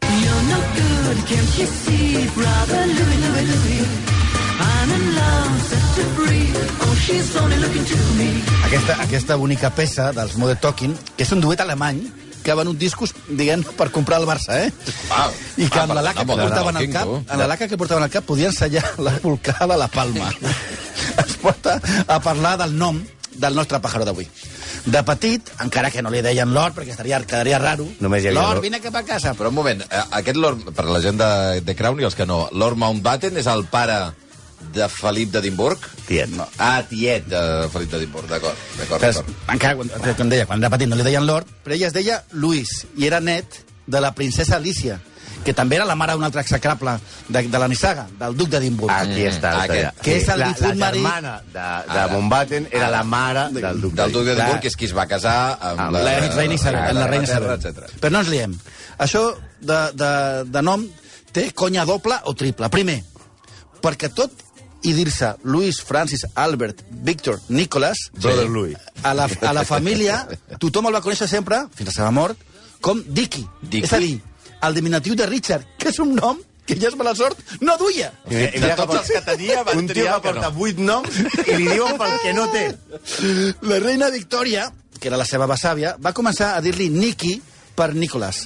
Aquesta, 8.69 8.97
aquesta 9.05 9.37
bonica 9.37 9.71
peça 9.71 10.11
dels 10.17 10.37
Modern 10.37 10.61
Talking, 10.61 10.97
que 11.17 11.25
és 11.25 11.33
un 11.37 11.45
duet 11.45 11.61
alemany 11.65 12.03
que 12.49 12.55
ha 12.55 12.57
venut 12.57 12.79
discos, 12.81 13.13
diguem, 13.29 13.61
per 13.77 13.91
comprar 13.93 14.17
al 14.23 14.25
Barça, 14.25 14.57
eh? 14.65 14.71
Uau. 15.11 15.35
I 15.61 15.67
que 15.69 15.83
Ah, 15.83 15.85
amb 15.85 15.93
la 15.93 16.01
per 16.01 16.05
laca 16.07 16.25
que 16.25 16.33
a 16.33 16.37
portaven 16.41 16.77
al 16.81 16.87
cap, 16.95 17.11
amb 17.29 17.41
la 17.43 17.49
laca 17.51 17.69
que 17.69 17.77
portaven 17.77 18.07
al 18.07 18.11
cap, 18.15 18.25
podien 18.25 18.55
sellar 18.57 18.87
la 19.05 19.13
volcada 19.23 19.75
de 19.75 19.77
la 19.83 19.89
Palma. 19.93 20.31
Es 21.21 21.37
porta 21.43 21.77
a 22.07 22.17
parlar 22.25 22.57
del 22.63 22.73
nom 22.79 23.03
del 23.39 23.55
nostre 23.55 23.79
pàjaro 23.85 24.07
d'avui. 24.09 24.25
De 24.89 25.03
petit, 25.05 25.51
encara 25.61 25.91
que 25.93 26.01
no 26.03 26.09
li 26.11 26.23
deien 26.25 26.49
Lord, 26.55 26.73
perquè 26.79 26.95
estaria, 26.97 27.21
quedaria 27.29 27.59
raro, 27.61 27.85
Només 28.01 28.25
hi 28.25 28.31
havia 28.31 28.41
Lord, 28.41 28.55
Lord. 28.57 28.63
vine 28.65 28.81
cap 28.81 28.97
a 28.97 29.03
casa. 29.05 29.35
Però 29.37 29.53
un 29.53 29.55
moment, 29.61 29.83
eh, 29.85 30.03
aquest 30.23 30.41
Lord, 30.41 30.73
per 30.73 30.87
la 30.89 31.03
gent 31.05 31.21
de, 31.21 31.61
de 31.61 31.77
Crown 31.77 32.01
i 32.01 32.09
els 32.09 32.17
que 32.17 32.25
no, 32.27 32.47
Lord 32.53 32.81
Mountbatten 32.81 33.37
és 33.37 33.47
el 33.53 33.67
pare 33.69 33.99
de 34.75 34.89
Felip 34.93 35.31
d'Edimburg? 35.33 35.79
Tiet. 36.07 36.31
No. 36.37 36.47
Ah, 36.59 36.83
tiet 36.89 37.27
de 37.31 37.41
Felip 37.73 37.91
d'Edimburg, 37.93 38.29
d'acord, 38.29 38.57
encara, 39.49 39.75
quan, 39.77 39.91
com 40.17 40.29
deia, 40.31 40.47
quan 40.47 40.59
era 40.63 40.71
petit 40.71 40.89
no 40.91 40.97
li 40.99 41.05
deien 41.07 41.27
Lord, 41.27 41.47
però 41.65 41.75
ella 41.77 41.89
es 41.89 41.95
deia 41.97 42.23
Louis, 42.33 42.87
i 42.97 43.07
era 43.07 43.21
net 43.21 43.63
de 43.87 44.01
la 44.05 44.13
princesa 44.15 44.57
Alicia, 44.57 44.99
que 45.45 45.55
també 45.55 45.77
era 45.79 45.85
la 45.87 45.95
mare 45.97 46.13
d'un 46.17 46.25
altre 46.27 46.43
execrable 46.43 46.97
de, 47.29 47.43
de 47.49 47.59
la 47.63 47.69
Nissaga, 47.71 48.07
del 48.21 48.35
duc 48.37 48.49
d'Edimburg. 48.53 48.91
Aquí 48.93 49.23
Mm, 49.23 49.29
està. 49.31 49.53
aquest. 49.63 49.71
Estella. 49.71 49.93
Que 50.03 50.17
és 50.19 50.29
el 50.29 50.39
la, 50.41 50.49
difunt 50.49 50.69
la 50.79 50.87
marit- 50.87 51.03
germana 51.03 51.35
de, 51.53 51.95
de. 51.95 52.07
Mountbatten 52.13 52.67
era 52.73 52.87
Ara. 52.89 52.97
la 52.99 53.05
mare 53.05 53.45
del 53.55 53.81
duc 53.81 53.95
Del 53.95 54.13
duc 54.13 54.25
de 54.25 54.35
d'Edimburg, 54.35 54.61
que 54.61 54.69
és 54.69 54.77
qui 54.77 54.85
es 54.91 54.95
va 54.97 55.07
casar 55.07 55.37
amb, 55.61 55.81
Amb 55.87 55.93
la, 55.97 56.03
la 56.03 56.17
reina 56.35 56.55
Isabel, 56.55 56.81
amb 56.91 56.99
la 56.99 57.07
reina 57.07 57.25
Isabel. 57.25 57.51
etc. 57.59 57.89
Però 58.01 58.11
no 58.13 58.19
ens 58.21 58.29
liem. 58.29 58.59
Això 58.99 59.23
de, 59.61 59.79
de, 59.95 60.11
de 60.51 60.63
nom 60.63 60.85
té 61.33 61.51
conya 61.55 61.85
doble 61.87 62.19
o 62.25 62.35
triple. 62.35 62.69
Primer, 62.69 62.99
perquè 63.81 64.11
tot 64.13 64.33
i 64.87 64.93
dir-se 64.95 65.33
Louis 65.45 65.81
Francis 65.83 66.25
Albert 66.35 66.85
Victor 67.03 67.41
Nicholas 67.49 68.09
Brother 68.13 68.49
Louis. 68.49 68.77
a 69.03 69.15
la, 69.15 69.27
a 69.27 69.53
la 69.53 69.65
família 69.67 70.21
tothom 70.59 70.87
el 70.89 70.99
va 70.99 71.03
conèixer 71.03 71.29
sempre, 71.31 71.65
fins 71.75 71.89
a 71.89 71.93
la 71.93 71.97
seva 71.97 72.11
mort, 72.15 72.39
com 72.81 73.01
Dicky. 73.03 73.45
Dicky. 73.63 73.87
És 73.87 73.93
a 73.97 73.99
dir, 74.03 74.21
el 74.63 74.75
diminutiu 74.75 75.17
de 75.19 75.27
Richard, 75.27 75.67
que 75.79 75.91
és 75.91 75.99
un 76.03 76.15
nom 76.19 76.39
que 76.69 76.77
ja 76.77 76.91
és 76.91 76.97
mala 77.01 77.15
sort, 77.17 77.39
no 77.65 77.79
duia. 77.81 78.11
I, 78.29 78.43
i 78.59 78.61
mira 78.61 78.75
tots 78.77 78.99
els 79.01 79.13
que 79.15 79.23
tenia, 79.25 79.63
van 79.65 79.81
un 79.81 79.87
tio 79.89 79.95
triar 79.95 80.19
que 80.19 80.29
porta 80.29 80.51
no. 80.51 80.55
vuit 80.59 80.81
noms 80.83 81.21
i 81.47 81.55
li 81.57 81.69
diuen 81.71 81.97
pel 82.01 82.17
que 82.21 82.35
no 82.37 82.45
té. 82.53 82.65
La 83.65 83.79
reina 83.81 84.11
Victòria, 84.13 84.69
que 84.99 85.09
era 85.09 85.21
la 85.21 85.27
seva 85.29 85.49
besàvia, 85.49 85.95
va 86.05 86.13
començar 86.13 86.53
a 86.57 86.61
dir-li 86.65 86.91
Nicky 86.93 87.39
per 87.79 87.95
Nicholas. 87.95 88.45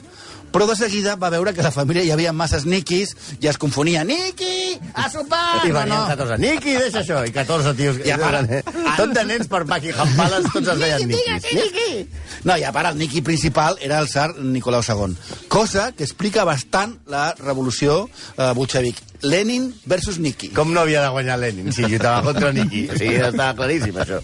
Però 0.52 0.66
de 0.68 0.76
seguida 0.76 1.14
va 1.16 1.30
veure 1.32 1.54
que 1.54 1.60
a 1.62 1.64
la 1.64 1.72
família 1.72 2.02
hi 2.04 2.10
havia 2.12 2.32
masses 2.36 2.66
Niquis 2.68 3.14
i 3.40 3.48
es 3.48 3.56
confonia. 3.58 4.02
Niqui, 4.04 4.78
a 4.94 5.08
sopar! 5.10 5.62
I 5.64 5.70
No, 5.72 5.78
venien 5.80 5.88
no. 5.96 6.06
14. 6.10 6.38
Niqui, 6.42 6.74
deixa 6.76 7.00
això. 7.00 7.22
I 7.26 7.32
14 7.32 7.72
tios. 7.78 8.00
I 8.04 8.10
a 8.12 8.18
part- 8.18 8.50
Tot 8.96 9.14
de 9.16 9.24
nens 9.24 9.48
per 9.48 9.62
Buckingham 9.64 10.12
Palace, 10.16 10.50
tots 10.52 10.68
es 10.74 10.78
deien 10.82 11.08
Niquis. 11.08 11.54
Niqui! 11.56 12.08
No, 12.44 12.56
i 12.58 12.64
a 12.68 12.72
part 12.72 12.90
el 12.92 12.98
Niqui 13.00 13.22
principal 13.24 13.78
era 13.80 13.98
el 14.02 14.08
tsar 14.08 14.34
Nicolau 14.38 14.82
II. 14.84 15.16
Cosa 15.48 15.92
que 15.92 16.04
explica 16.04 16.44
bastant 16.44 16.98
la 17.06 17.32
revolució 17.38 18.08
eh, 18.36 18.52
bolxevic. 18.54 19.00
Lenin 19.22 19.72
versus 19.86 20.18
Niqui. 20.18 20.48
Com 20.50 20.72
no 20.74 20.80
havia 20.80 21.02
de 21.04 21.08
guanyar 21.14 21.38
Lenin 21.38 21.72
si 21.72 21.82
lluitava 21.86 22.22
contra 22.26 22.52
Niqui? 22.52 22.88
O 22.90 22.96
sigui, 22.98 23.14
estava 23.22 23.54
claríssim, 23.54 23.94
això. 24.02 24.18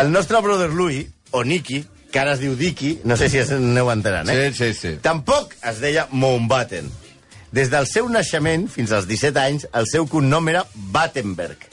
El 0.00 0.10
nostre 0.10 0.40
brother 0.40 0.70
Louis, 0.72 1.06
o 1.32 1.44
Niqui, 1.44 1.84
que 2.12 2.20
ara 2.20 2.34
es 2.36 2.42
diu 2.42 2.54
Dicky, 2.58 2.98
no 3.08 3.16
sé 3.16 3.30
si 3.32 3.40
es 3.40 3.50
aneu 3.56 3.88
entenent, 3.90 4.28
eh? 4.28 4.50
Sí, 4.52 4.72
sí, 4.72 4.74
sí. 4.78 4.96
Tampoc 5.02 5.56
es 5.70 5.80
deia 5.82 6.06
Mountbatten. 6.12 6.90
Des 7.52 7.68
del 7.72 7.88
seu 7.88 8.08
naixement 8.08 8.68
fins 8.72 8.92
als 8.96 9.08
17 9.08 9.40
anys, 9.40 9.66
el 9.76 9.88
seu 9.88 10.06
cognom 10.08 10.48
era 10.52 10.64
Battenberg. 10.92 11.68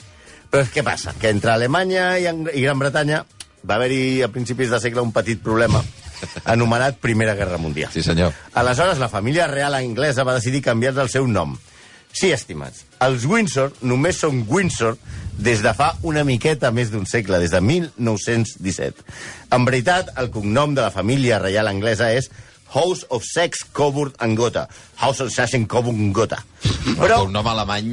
Però 0.50 0.64
què 0.72 0.82
passa? 0.84 1.14
Que 1.20 1.30
entre 1.32 1.52
Alemanya 1.54 2.14
i, 2.18 2.26
i 2.26 2.64
Gran 2.64 2.80
Bretanya 2.80 3.22
va 3.62 3.76
haver-hi 3.76 4.22
a 4.24 4.30
principis 4.32 4.72
de 4.72 4.80
segle 4.82 5.04
un 5.04 5.12
petit 5.14 5.40
problema 5.44 5.82
anomenat 6.52 6.98
Primera 7.00 7.36
Guerra 7.38 7.60
Mundial. 7.60 7.92
Sí, 7.92 8.02
senyor. 8.02 8.34
Aleshores, 8.54 8.98
la 8.98 9.08
família 9.08 9.46
real 9.48 9.76
anglesa 9.78 10.24
va 10.24 10.36
decidir 10.36 10.64
canviar 10.64 10.96
el 10.98 11.12
seu 11.12 11.28
nom. 11.28 11.56
Sí, 12.12 12.32
estimats, 12.34 12.84
els 13.04 13.24
Windsor 13.28 13.72
només 13.86 14.18
són 14.20 14.42
Windsor 14.50 14.96
des 15.40 15.62
de 15.64 15.72
fa 15.76 15.92
una 16.02 16.24
miqueta 16.26 16.72
més 16.74 16.90
d'un 16.92 17.06
segle, 17.08 17.38
des 17.40 17.52
de 17.54 17.60
1917. 17.64 19.04
En 19.54 19.64
veritat, 19.68 20.10
el 20.20 20.30
cognom 20.34 20.74
de 20.74 20.82
la 20.82 20.90
família 20.94 21.38
reial 21.40 21.70
anglesa 21.70 22.10
és 22.12 22.28
House 22.74 23.06
of 23.10 23.24
Sex 23.26 23.64
Coburg 23.72 24.14
and 24.18 24.38
Gotha. 24.38 24.66
House 24.96 25.22
of 25.22 25.32
Sex 25.32 25.56
Coburg 25.66 25.96
and 25.96 26.12
Gotha. 26.14 26.42
Però... 26.98 27.22
Un 27.26 27.32
nom 27.34 27.46
alemany... 27.50 27.88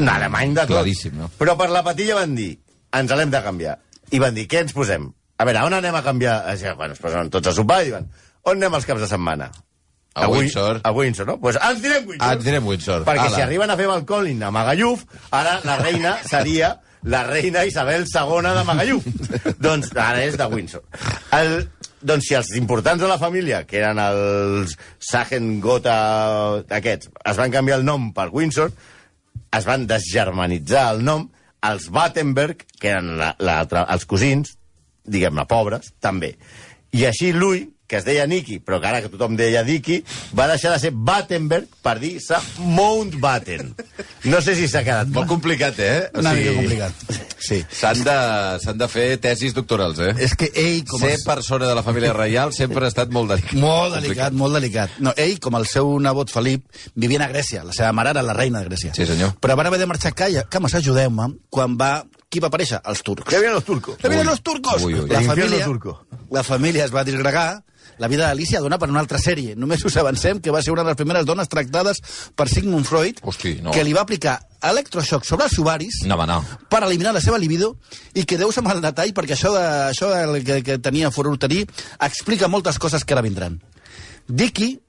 Un 0.00 0.08
alemany 0.08 0.54
de 0.54 0.66
tot. 0.66 0.76
Claríssim, 0.76 1.16
no? 1.18 1.32
Però 1.40 1.56
per 1.58 1.68
la 1.72 1.82
patilla 1.84 2.20
van 2.20 2.36
dir, 2.38 2.52
ens 2.96 3.12
l'hem 3.18 3.32
de 3.32 3.42
canviar. 3.44 3.76
I 4.12 4.20
van 4.22 4.36
dir, 4.36 4.46
què 4.48 4.62
ens 4.66 4.76
posem? 4.76 5.10
A 5.40 5.48
veure, 5.48 5.64
on 5.66 5.76
anem 5.76 5.96
a 5.96 6.04
canviar? 6.04 6.38
Bueno, 6.78 6.94
es 6.94 7.02
posen 7.02 7.32
tots 7.32 7.50
a 7.50 7.56
sopar 7.56 7.82
i 7.82 7.90
diuen, 7.90 8.08
on 8.44 8.56
anem 8.56 8.78
els 8.78 8.88
caps 8.88 9.04
de 9.04 9.10
setmana? 9.10 9.50
A 10.14 10.28
Windsor. 10.28 10.80
A 10.84 10.92
Windsor, 10.92 11.26
no? 11.26 11.40
Pues 11.40 11.56
ens 11.56 11.82
direm 11.82 12.06
Windsor. 12.06 12.28
Ah, 12.28 12.34
ens 12.36 12.44
direm 12.44 12.66
Windsor. 12.66 13.04
Perquè 13.08 13.26
Ala. 13.26 13.36
si 13.36 13.42
arriben 13.44 13.70
a 13.70 13.76
fer 13.78 13.88
balcòlin 13.88 14.42
a 14.44 14.50
Magalluf, 14.52 15.04
ara 15.32 15.58
la 15.64 15.78
reina 15.80 16.16
seria 16.32 16.74
la 17.02 17.24
reina 17.24 17.64
Isabel 17.64 18.04
II 18.06 18.42
de 18.42 18.64
Magalluf. 18.68 19.06
doncs 19.66 19.92
ara 19.96 20.22
és 20.24 20.36
de 20.36 20.48
Windsor. 20.52 20.84
El, 21.38 21.56
doncs 22.02 22.28
si 22.28 22.36
els 22.36 22.52
importants 22.60 23.02
de 23.02 23.08
la 23.08 23.18
família, 23.18 23.64
que 23.66 23.80
eren 23.80 24.00
els 24.02 24.76
Sagen 25.00 25.60
Gotha 25.64 25.96
aquests, 26.68 27.10
es 27.24 27.40
van 27.40 27.54
canviar 27.54 27.80
el 27.80 27.86
nom 27.88 28.10
per 28.12 28.28
Windsor, 28.34 28.72
es 29.52 29.68
van 29.68 29.86
desgermanitzar 29.88 30.90
el 30.94 31.04
nom, 31.06 31.28
els 31.62 31.88
Battenberg, 31.94 32.66
que 32.80 32.90
eren 32.92 33.14
la, 33.20 33.32
la, 33.38 33.62
els 33.94 34.06
cosins, 34.08 34.56
diguem-ne, 35.08 35.46
pobres, 35.48 35.92
també. 36.02 36.34
I 36.92 37.06
així 37.08 37.32
Louis 37.32 37.68
que 37.92 37.98
es 38.00 38.06
deia 38.08 38.24
Nicky, 38.26 38.56
però 38.64 38.78
que 38.80 38.88
ara 38.88 39.02
que 39.04 39.10
tothom 39.12 39.34
deia 39.36 39.60
Dicky, 39.66 39.98
va 40.38 40.46
deixar 40.48 40.70
de 40.72 40.78
ser 40.80 40.94
Battenberg 40.96 41.68
per 41.84 41.98
dir-se 42.00 42.38
Mountbatten. 42.64 43.74
No 44.32 44.40
sé 44.40 44.54
si 44.56 44.64
s'ha 44.70 44.80
quedat 44.86 45.10
Molt 45.10 45.26
clar. 45.26 45.28
complicat, 45.28 45.78
eh? 45.78 46.08
O 46.14 46.22
Una 46.22 46.32
sigui, 46.32 46.48
mica 46.48 46.54
complicat. 46.62 47.28
Sí. 47.42 47.58
S'han 47.74 48.00
de, 48.06 48.14
s'han 48.62 48.78
de 48.80 48.88
fer 48.88 49.04
tesis 49.20 49.52
doctorals, 49.52 49.98
eh? 50.00 50.14
És 50.24 50.32
que 50.38 50.48
ell, 50.54 50.84
com 50.88 51.02
Ser 51.02 51.16
el... 51.18 51.24
persona 51.26 51.68
de 51.68 51.74
la 51.76 51.82
família 51.84 52.14
reial 52.16 52.54
sempre 52.56 52.86
ha 52.86 52.92
estat 52.92 53.12
molt 53.12 53.34
delicat. 53.34 53.52
Molt 53.60 53.98
delicat, 53.98 54.32
molt 54.38 54.56
delicat. 54.56 54.96
No, 55.02 55.12
ell, 55.20 55.36
com 55.42 55.58
el 55.60 55.66
seu 55.68 55.92
nebot 56.00 56.32
Felip, 56.32 56.64
vivien 56.94 57.20
a 57.26 57.28
Grècia. 57.28 57.64
La 57.66 57.76
seva 57.76 57.92
mare 57.92 58.14
era 58.14 58.22
la 58.24 58.36
reina 58.38 58.62
de 58.62 58.70
Grècia. 58.70 58.94
Sí, 58.96 59.04
senyor. 59.10 59.34
Però 59.42 59.58
van 59.58 59.68
haver 59.68 59.82
de 59.82 59.90
marxar 59.90 60.14
a 60.14 60.18
Calla, 60.22 60.46
Cames, 60.48 60.78
ajudeu-me, 60.80 61.28
quan 61.50 61.76
va... 61.76 61.92
Qui 62.32 62.40
va 62.40 62.48
aparèixer? 62.48 62.78
Els 62.88 63.02
turcs. 63.04 63.26
Que 63.28 63.36
vienen 63.42 63.58
los 63.58 63.66
turcos. 63.66 63.98
¡Que 64.00 64.08
vienen 64.08 64.24
los 64.24 64.40
turcos! 64.40 64.80
Uy, 64.86 64.94
uy. 64.94 65.10
La, 65.10 65.20
família, 65.20 65.66
turco. 65.66 66.06
la 66.32 66.40
família 66.42 66.86
es 66.86 66.94
va 66.94 67.02
disgregar, 67.04 67.62
la 67.98 68.08
vida 68.08 68.26
d'Alicia 68.26 68.60
dona 68.60 68.78
per 68.78 68.88
una 68.90 69.00
altra 69.00 69.18
sèrie. 69.18 69.54
Només 69.56 69.84
us 69.84 69.96
avancem 69.96 70.40
que 70.40 70.50
va 70.50 70.62
ser 70.62 70.72
una 70.72 70.82
de 70.82 70.90
les 70.92 70.96
primeres 70.96 71.26
dones 71.26 71.48
tractades 71.48 72.00
per 72.34 72.48
Sigmund 72.48 72.86
Freud, 72.86 73.18
Hosti, 73.22 73.58
no. 73.62 73.70
que 73.70 73.84
li 73.84 73.92
va 73.92 74.02
aplicar 74.02 74.38
electroxoc 74.62 75.24
sobre 75.26 75.44
els 75.48 75.58
ovaris 75.58 76.02
No, 76.06 76.16
no. 76.26 76.38
per 76.70 76.82
eliminar 76.86 77.12
la 77.14 77.20
seva 77.20 77.38
libido 77.38 77.76
i 78.14 78.24
que 78.24 78.38
deus 78.38 78.56
amb 78.58 78.70
el 78.70 78.80
detall 78.80 79.12
perquè 79.12 79.34
això, 79.36 79.50
de, 79.52 79.64
això 79.90 80.08
del 80.14 80.44
que, 80.44 80.62
que 80.62 80.78
tenia 80.78 81.10
Fort 81.10 81.30
Uterí 81.34 81.64
explica 82.00 82.48
moltes 82.48 82.78
coses 82.78 83.04
que 83.04 83.14
ara 83.14 83.22
vindran. 83.22 83.60
Dicky, 84.28 84.80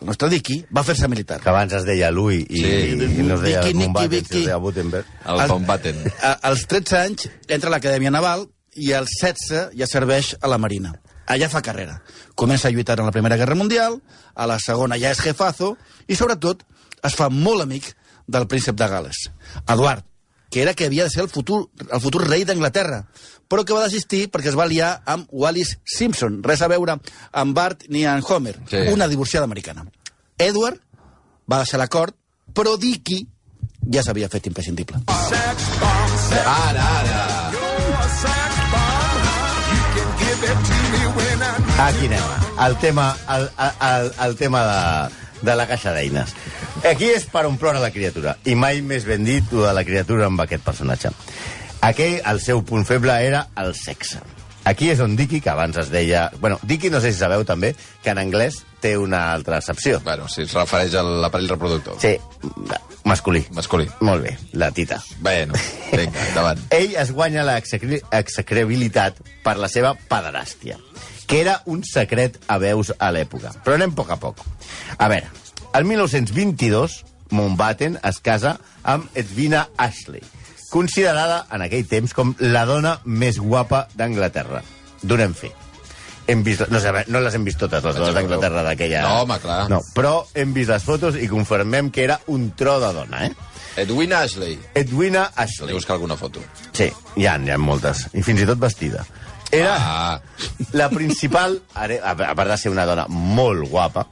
el 0.00 0.06
nostre 0.10 0.28
Dicky, 0.28 0.58
va 0.76 0.82
fer-se 0.84 1.08
militar. 1.08 1.40
Que 1.40 1.48
abans 1.48 1.72
es 1.72 1.84
deia 1.86 2.10
Louis 2.12 2.44
i, 2.50 2.60
Sí. 2.60 2.72
i 2.92 3.22
no 3.24 3.36
es 3.38 3.40
deia 3.40 3.62
Nicky, 3.62 3.74
Mountbatten, 3.78 4.10
Vicky. 4.10 4.38
es 4.40 4.44
deia 4.46 4.56
Gutenberg. 4.56 5.06
El 5.24 5.40
El- 5.40 5.48
Combaten. 5.48 6.02
A, 6.22 6.32
als 6.50 6.66
13 6.68 6.98
anys 6.98 7.28
entra 7.48 7.70
a 7.70 7.72
l'Acadèmia 7.72 8.10
Naval 8.12 8.46
i 8.76 8.92
als 8.92 9.08
16 9.22 9.70
ja 9.78 9.86
serveix 9.86 10.34
a 10.40 10.48
la 10.50 10.58
Marina. 10.58 10.92
Allà 11.26 11.48
fa 11.48 11.62
carrera. 11.62 12.02
Comença 12.34 12.68
a 12.68 12.70
lluitar 12.70 12.98
en 13.00 13.06
la 13.06 13.12
Primera 13.12 13.36
Guerra 13.36 13.54
Mundial, 13.54 14.00
a 14.34 14.46
la 14.46 14.58
segona 14.60 14.98
ja 15.00 15.10
és 15.10 15.20
jefazo, 15.24 15.76
i 16.06 16.16
sobretot 16.16 16.64
es 17.04 17.14
fa 17.16 17.30
molt 17.30 17.62
amic 17.62 17.94
del 18.26 18.46
príncep 18.48 18.76
de 18.76 18.88
Gales, 18.88 19.30
Eduard, 19.68 20.04
que 20.50 20.62
era 20.62 20.74
que 20.74 20.86
havia 20.86 21.04
de 21.04 21.10
ser 21.10 21.22
el 21.22 21.28
futur, 21.28 21.68
el 21.90 22.00
futur 22.00 22.22
rei 22.28 22.44
d'Anglaterra, 22.44 23.06
però 23.48 23.64
que 23.64 23.74
va 23.74 23.84
desistir 23.84 24.30
perquè 24.30 24.48
es 24.52 24.56
va 24.56 24.66
liar 24.70 25.02
amb 25.04 25.26
Wallis 25.32 25.78
Simpson, 25.84 26.42
res 26.42 26.62
a 26.62 26.68
veure 26.68 26.98
amb 27.32 27.54
Bart 27.56 27.84
ni 27.88 28.04
amb 28.06 28.24
Homer, 28.30 28.56
Sí. 28.70 28.76
una 28.92 29.08
divorciada 29.08 29.44
americana. 29.44 29.84
Edward 30.38 30.80
va 31.50 31.58
deixar 31.64 31.78
l'acord, 31.78 32.14
però 32.54 32.76
Dicky 32.78 33.26
ja 33.92 34.02
s'havia 34.02 34.28
fet 34.28 34.46
imprescindible. 34.46 35.02
Ara, 36.44 36.86
ara. 37.00 37.43
Aquí 41.84 42.06
anem. 42.08 42.22
El 42.64 42.76
tema, 42.80 43.14
el, 43.28 43.50
el, 43.60 44.12
el 44.26 44.36
tema 44.36 44.60
de, 44.64 45.48
de 45.50 45.56
la 45.56 45.66
caixa 45.68 45.92
d'eines. 45.92 46.30
Aquí 46.88 47.10
és 47.12 47.26
per 47.28 47.42
on 47.44 47.58
plora 47.60 47.82
la 47.82 47.90
criatura. 47.92 48.38
I 48.48 48.54
mai 48.56 48.80
més 48.80 49.04
ben 49.04 49.26
dit 49.26 49.50
de 49.52 49.72
la 49.76 49.84
criatura 49.84 50.30
amb 50.30 50.40
aquest 50.40 50.64
personatge. 50.64 51.12
Aquell, 51.84 52.22
el 52.24 52.40
seu 52.40 52.64
punt 52.64 52.88
feble 52.88 53.18
era 53.26 53.44
el 53.60 53.74
sexe. 53.76 54.22
Aquí 54.64 54.88
és 54.88 55.00
on 55.04 55.12
Dicky, 55.12 55.42
que 55.44 55.52
abans 55.52 55.76
es 55.76 55.90
deia... 55.92 56.30
Bueno, 56.40 56.56
Dicky, 56.64 56.88
no 56.88 57.02
sé 57.04 57.12
si 57.12 57.20
sabeu 57.20 57.44
també, 57.44 57.74
que 58.00 58.14
en 58.14 58.22
anglès 58.22 58.62
té 58.80 58.94
una 58.96 59.26
altra 59.34 59.58
accepció. 59.60 60.00
Bueno, 60.06 60.24
si 60.32 60.46
es 60.48 60.54
refereix 60.56 60.96
a 60.96 61.04
l'aparell 61.04 61.52
reproductor. 61.52 62.00
Sí, 62.00 62.16
masculí. 63.04 63.44
Masculí. 63.52 63.90
Molt 64.00 64.24
bé, 64.24 64.38
la 64.56 64.70
tita. 64.72 65.02
Bueno, 65.20 65.52
vinga, 65.92 66.28
endavant. 66.30 66.64
Ell 66.80 66.96
es 66.96 67.12
guanya 67.12 67.44
l'execrabilitat 67.44 69.20
per 69.44 69.58
la 69.60 69.68
seva 69.68 69.92
pederàstia, 70.08 70.80
que 71.26 71.40
era 71.40 71.60
un 71.66 71.82
secret 71.84 72.38
a 72.48 72.58
veus 72.62 72.92
a 72.98 73.10
l'època. 73.14 73.54
Però 73.64 73.78
anem 73.78 73.94
a 73.94 73.98
poc 74.00 74.12
a 74.14 74.20
poc. 74.20 74.44
A 74.98 75.08
veure, 75.12 75.30
el 75.74 75.84
1922, 75.88 77.02
Mountbatten 77.34 77.98
es 78.04 78.20
casa 78.22 78.58
amb 78.82 79.10
Edwina 79.18 79.68
Ashley, 79.80 80.22
considerada 80.70 81.44
en 81.54 81.64
aquell 81.64 81.86
temps 81.90 82.14
com 82.14 82.34
la 82.40 82.64
dona 82.68 82.98
més 83.04 83.40
guapa 83.42 83.86
d'Anglaterra. 83.96 84.62
Donem 85.02 85.34
fe. 85.34 85.50
Hem 86.30 86.40
vist, 86.44 86.62
no, 86.72 86.80
sé, 86.80 86.92
no 87.12 87.20
les 87.20 87.34
hem 87.36 87.44
vist 87.44 87.58
totes, 87.60 87.84
les 87.84 87.98
dones 87.98 88.14
d'Anglaterra 88.16 88.62
d'aquella... 88.64 89.02
No, 89.04 89.24
home, 89.24 89.36
clar. 89.42 89.64
No, 89.68 89.82
però 89.96 90.22
hem 90.32 90.54
vist 90.56 90.72
les 90.72 90.86
fotos 90.86 91.18
i 91.20 91.28
confirmem 91.28 91.90
que 91.92 92.06
era 92.06 92.16
un 92.32 92.52
tro 92.56 92.78
de 92.80 92.92
dona, 92.96 93.26
eh? 93.26 93.34
Edwin 93.76 94.14
Ashley. 94.14 94.56
Edwina 94.74 95.32
Ashley. 95.34 95.74
buscar 95.74 95.94
alguna 95.94 96.16
foto. 96.16 96.40
Sí, 96.72 96.86
hi 97.16 97.26
ha, 97.26 97.36
hi 97.36 97.50
ha 97.50 97.58
moltes. 97.58 98.06
I 98.14 98.22
fins 98.22 98.40
i 98.40 98.46
tot 98.48 98.60
vestida. 98.62 99.02
Era 99.50 99.76
Ah. 99.78 100.20
la 100.72 100.88
principal, 100.90 101.62
a 101.74 102.14
part 102.34 102.50
de 102.50 102.56
ser 102.58 102.70
una 102.72 102.84
dona 102.86 103.06
molt 103.08 103.68
guapa, 103.70 104.06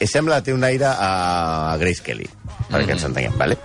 i 0.00 0.06
sembla 0.06 0.36
que 0.38 0.48
té 0.48 0.54
un 0.54 0.64
aire 0.64 0.86
a 0.86 1.76
Grace 1.78 2.02
Kelly, 2.02 2.28
perquè 2.70 2.94
ens 2.94 3.04
entenguem, 3.04 3.36
vale? 3.36 3.58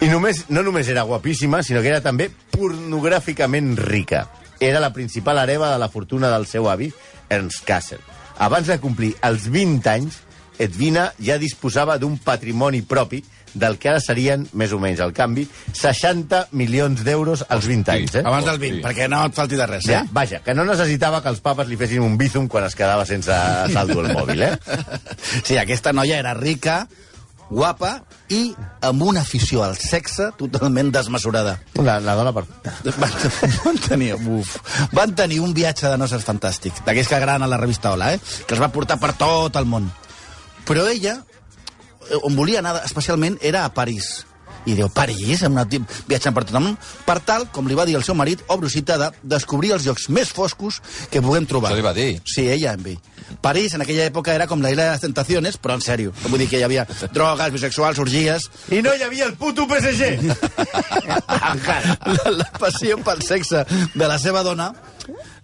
I 0.00 0.08
només, 0.08 0.46
no 0.48 0.62
només 0.62 0.88
era 0.88 1.02
guapíssima, 1.02 1.62
sinó 1.62 1.82
que 1.82 1.88
era 1.92 2.00
també 2.00 2.30
pornogràficament 2.50 3.76
rica. 3.78 4.28
Era 4.60 4.80
la 4.80 4.92
principal 4.92 5.38
hereva 5.38 5.72
de 5.72 5.78
la 5.78 5.88
fortuna 5.88 6.30
del 6.30 6.46
seu 6.46 6.68
avi, 6.70 6.92
Ernst 7.28 7.64
Kassel. 7.64 8.00
Abans 8.38 8.66
de 8.66 8.80
complir 8.80 9.14
els 9.22 9.48
20 9.50 9.90
anys, 9.90 10.18
Edwina 10.58 11.12
ja 11.18 11.36
disposava 11.38 11.98
d'un 11.98 12.16
patrimoni 12.18 12.82
propi 12.82 13.24
del 13.54 13.78
que 13.78 13.92
ara 13.92 14.02
serien, 14.02 14.46
més 14.52 14.72
o 14.74 14.80
menys 14.82 15.00
al 15.04 15.14
canvi, 15.16 15.46
60 15.72 16.48
milions 16.58 17.04
d'euros 17.06 17.44
als 17.48 17.68
20 17.70 17.94
anys. 17.94 18.18
Eh? 18.18 18.24
Abans 18.26 18.44
del 18.44 18.58
Hosti. 18.58 18.72
20, 18.74 18.82
perquè 18.86 19.08
no 19.10 19.22
et 19.28 19.38
falti 19.38 19.58
de 19.60 19.68
res, 19.70 19.86
Ja, 19.88 20.02
eh? 20.02 20.12
vaja, 20.12 20.42
que 20.44 20.54
no 20.54 20.66
necessitava 20.68 21.22
que 21.22 21.30
els 21.32 21.40
papes 21.44 21.70
li 21.70 21.78
fessin 21.80 22.02
un 22.04 22.18
bízum 22.20 22.48
quan 22.50 22.66
es 22.66 22.76
quedava 22.78 23.06
sense 23.06 23.32
saldo 23.72 24.00
al 24.02 24.12
mòbil, 24.14 24.42
eh? 24.50 24.52
Sí, 25.46 25.56
aquesta 25.60 25.92
noia 25.94 26.18
era 26.18 26.34
rica, 26.34 26.84
guapa 27.50 27.98
i 28.32 28.54
amb 28.84 29.02
una 29.04 29.20
afició 29.22 29.62
al 29.64 29.76
sexe 29.78 30.30
totalment 30.38 30.90
desmesurada. 30.94 31.58
La, 31.76 31.98
la 32.02 32.14
dona 32.18 32.32
perfecta. 32.34 32.72
Van, 32.98 33.12
van, 33.64 33.80
tenir, 33.84 34.14
uf, 34.16 34.56
van 34.96 35.14
tenir 35.14 35.40
un 35.44 35.54
viatge 35.54 35.90
de 35.92 35.98
noces 36.00 36.24
fantàstic, 36.26 36.82
d'aquells 36.86 37.10
que 37.10 37.18
agraden 37.18 37.44
a 37.46 37.50
la 37.50 37.60
revista 37.60 37.92
Hola, 37.94 38.14
eh? 38.14 38.20
que 38.46 38.56
els 38.56 38.62
va 38.62 38.72
portar 38.74 38.98
per 39.02 39.12
tot 39.20 39.56
el 39.60 39.68
món. 39.70 39.90
Però 40.64 40.86
ella, 40.88 41.18
on 42.22 42.36
volia 42.36 42.60
anar 42.60 42.76
especialment, 42.84 43.38
era 43.40 43.64
a 43.64 43.72
París. 43.74 44.26
I 44.64 44.76
diu, 44.78 44.88
París, 44.88 45.42
amb 45.44 45.58
una 45.58 45.64
viatjant 45.68 46.34
per 46.34 46.44
tot 46.46 46.56
el 46.56 46.64
món, 46.64 46.76
per 47.04 47.18
tal, 47.26 47.48
com 47.52 47.68
li 47.68 47.76
va 47.76 47.84
dir 47.88 47.98
el 47.98 48.04
seu 48.06 48.16
marit, 48.16 48.44
obro 48.48 48.70
cita, 48.72 48.96
de 49.00 49.10
descobrir 49.36 49.74
els 49.76 49.84
llocs 49.84 50.08
més 50.08 50.32
foscos 50.32 50.80
que 51.10 51.22
puguem 51.24 51.46
trobar. 51.50 51.72
Això 51.72 51.80
li 51.80 51.86
va 51.86 51.94
dir? 51.96 52.08
Sí, 52.28 52.46
ella 52.48 52.72
amb 52.74 52.88
ell. 52.94 53.00
París, 53.44 53.74
en 53.74 53.84
aquella 53.84 54.06
època, 54.08 54.34
era 54.34 54.46
com 54.48 54.62
la 54.62 54.70
isla 54.72 54.88
de 54.88 54.94
les 54.96 55.04
tentaciones, 55.04 55.58
però 55.60 55.76
en 55.78 55.84
sèrio. 55.84 56.14
Vull 56.28 56.40
dir 56.42 56.48
que 56.48 56.60
hi 56.60 56.64
havia 56.66 56.86
drogues, 57.16 57.52
bisexuals, 57.54 58.00
orgies... 58.00 58.48
I 58.72 58.80
no 58.84 58.94
hi 58.94 59.04
havia 59.04 59.28
el 59.28 59.36
puto 59.40 59.68
PSG! 59.68 60.10
Encara. 61.52 61.98
la, 62.08 62.34
la 62.40 62.50
passió 62.58 62.98
pel 63.04 63.22
sexe 63.24 63.64
de 63.94 64.08
la 64.08 64.18
seva 64.20 64.42
dona 64.46 64.72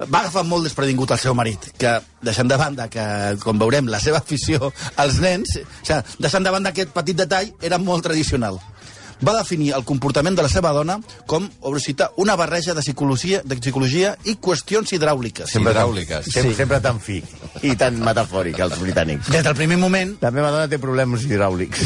va 0.08 0.22
agafar 0.22 0.44
molt 0.48 0.64
desprevingut 0.64 1.12
el 1.12 1.20
seu 1.20 1.34
marit, 1.36 1.70
que, 1.78 1.92
deixant 2.24 2.48
de 2.48 2.56
banda 2.60 2.88
que, 2.92 3.04
com 3.42 3.60
veurem, 3.60 3.90
la 3.92 4.00
seva 4.00 4.20
afició 4.22 4.72
als 4.96 5.20
nens, 5.20 5.58
o 5.60 5.64
sigui, 5.84 6.00
deixant 6.24 6.46
de 6.46 6.54
banda 6.54 6.72
aquest 6.72 6.94
petit 6.96 7.18
detall, 7.18 7.52
era 7.60 7.78
molt 7.78 8.06
tradicional. 8.06 8.60
Va 9.26 9.34
definir 9.36 9.72
el 9.76 9.84
comportament 9.84 10.36
de 10.36 10.42
la 10.42 10.48
seva 10.48 10.70
dona 10.72 10.98
com, 11.26 11.48
obro 11.60 11.80
cita, 11.80 12.10
una 12.16 12.36
barreja 12.36 12.74
de 12.74 12.80
psicologia, 12.80 13.42
de 13.44 13.56
psicologia 13.60 14.16
i 14.24 14.36
qüestions 14.40 14.92
hidràuliques. 14.96 15.46
Sempre 15.50 15.72
hidràuliques. 15.74 16.24
Sempre, 16.30 16.50
Sí. 16.52 16.56
sempre 16.56 16.80
tan 16.80 17.00
fi 17.00 17.22
i 17.62 17.74
tan 17.76 18.00
metafòric, 18.00 18.58
els 18.58 18.78
britànics. 18.80 19.28
Des 19.30 19.44
del 19.44 19.54
primer 19.54 19.76
moment, 19.78 20.16
La 20.22 20.30
meva 20.30 20.50
dona 20.50 20.68
té 20.68 20.78
problemes 20.78 21.24
hidràulics. 21.24 21.80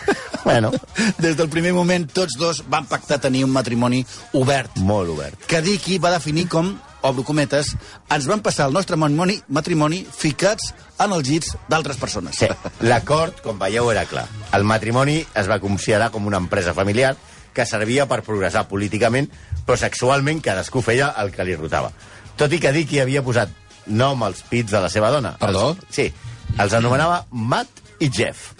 bueno, 0.44 0.70
des 1.18 1.36
del 1.36 1.48
primer 1.48 1.72
moment, 1.74 2.06
tots 2.12 2.36
dos 2.38 2.62
van 2.68 2.86
pactar 2.86 3.18
tenir 3.20 3.44
un 3.44 3.50
matrimoni 3.50 4.04
obert. 4.32 4.76
molt 4.76 5.10
obert. 5.10 5.44
que 5.46 5.60
Dicky 5.62 5.98
va 5.98 6.10
definir 6.10 6.46
com, 6.48 6.78
obro 7.08 7.24
cometes, 7.26 7.74
ens 8.12 8.26
van 8.28 8.42
passar 8.44 8.66
el 8.68 8.74
nostre 8.76 8.98
matrimoni, 9.00 9.38
matrimoni 9.48 10.02
ficats 10.10 10.72
en 11.02 11.14
els 11.16 11.28
llits 11.28 11.54
d'altres 11.70 12.00
persones. 12.00 12.38
Sí, 12.40 12.48
l'acord, 12.86 13.40
com 13.44 13.58
veieu, 13.60 13.90
era 13.92 14.06
clar. 14.10 14.26
El 14.56 14.66
matrimoni 14.68 15.20
es 15.34 15.50
va 15.50 15.60
considerar 15.62 16.10
com 16.14 16.26
una 16.26 16.40
empresa 16.42 16.74
familiar 16.74 17.14
que 17.56 17.64
servia 17.64 18.04
per 18.08 18.20
progressar 18.26 18.66
políticament, 18.68 19.30
però 19.64 19.78
sexualment 19.80 20.42
cadascú 20.44 20.82
feia 20.84 21.14
el 21.22 21.32
que 21.32 21.46
li 21.46 21.56
rotava. 21.56 21.92
Tot 22.36 22.52
i 22.52 22.60
que 22.60 22.74
Dicky 22.74 23.00
havia 23.00 23.24
posat 23.24 23.52
nom 23.86 24.22
als 24.26 24.42
pits 24.50 24.74
de 24.74 24.82
la 24.82 24.90
seva 24.92 25.10
dona. 25.14 25.36
Perdó? 25.40 25.70
Els, 25.72 25.88
sí, 25.94 26.10
els 26.58 26.76
anomenava 26.76 27.24
Matt 27.30 27.82
i 28.02 28.10
Jeff. 28.12 28.52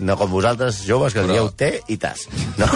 No 0.00 0.16
com 0.16 0.30
vosaltres, 0.32 0.82
joves, 0.88 1.12
que 1.14 1.20
Però- 1.22 1.32
dieu 1.36 1.50
T 1.52 1.70
i 1.92 1.96
Tas. 2.00 2.26
No. 2.58 2.66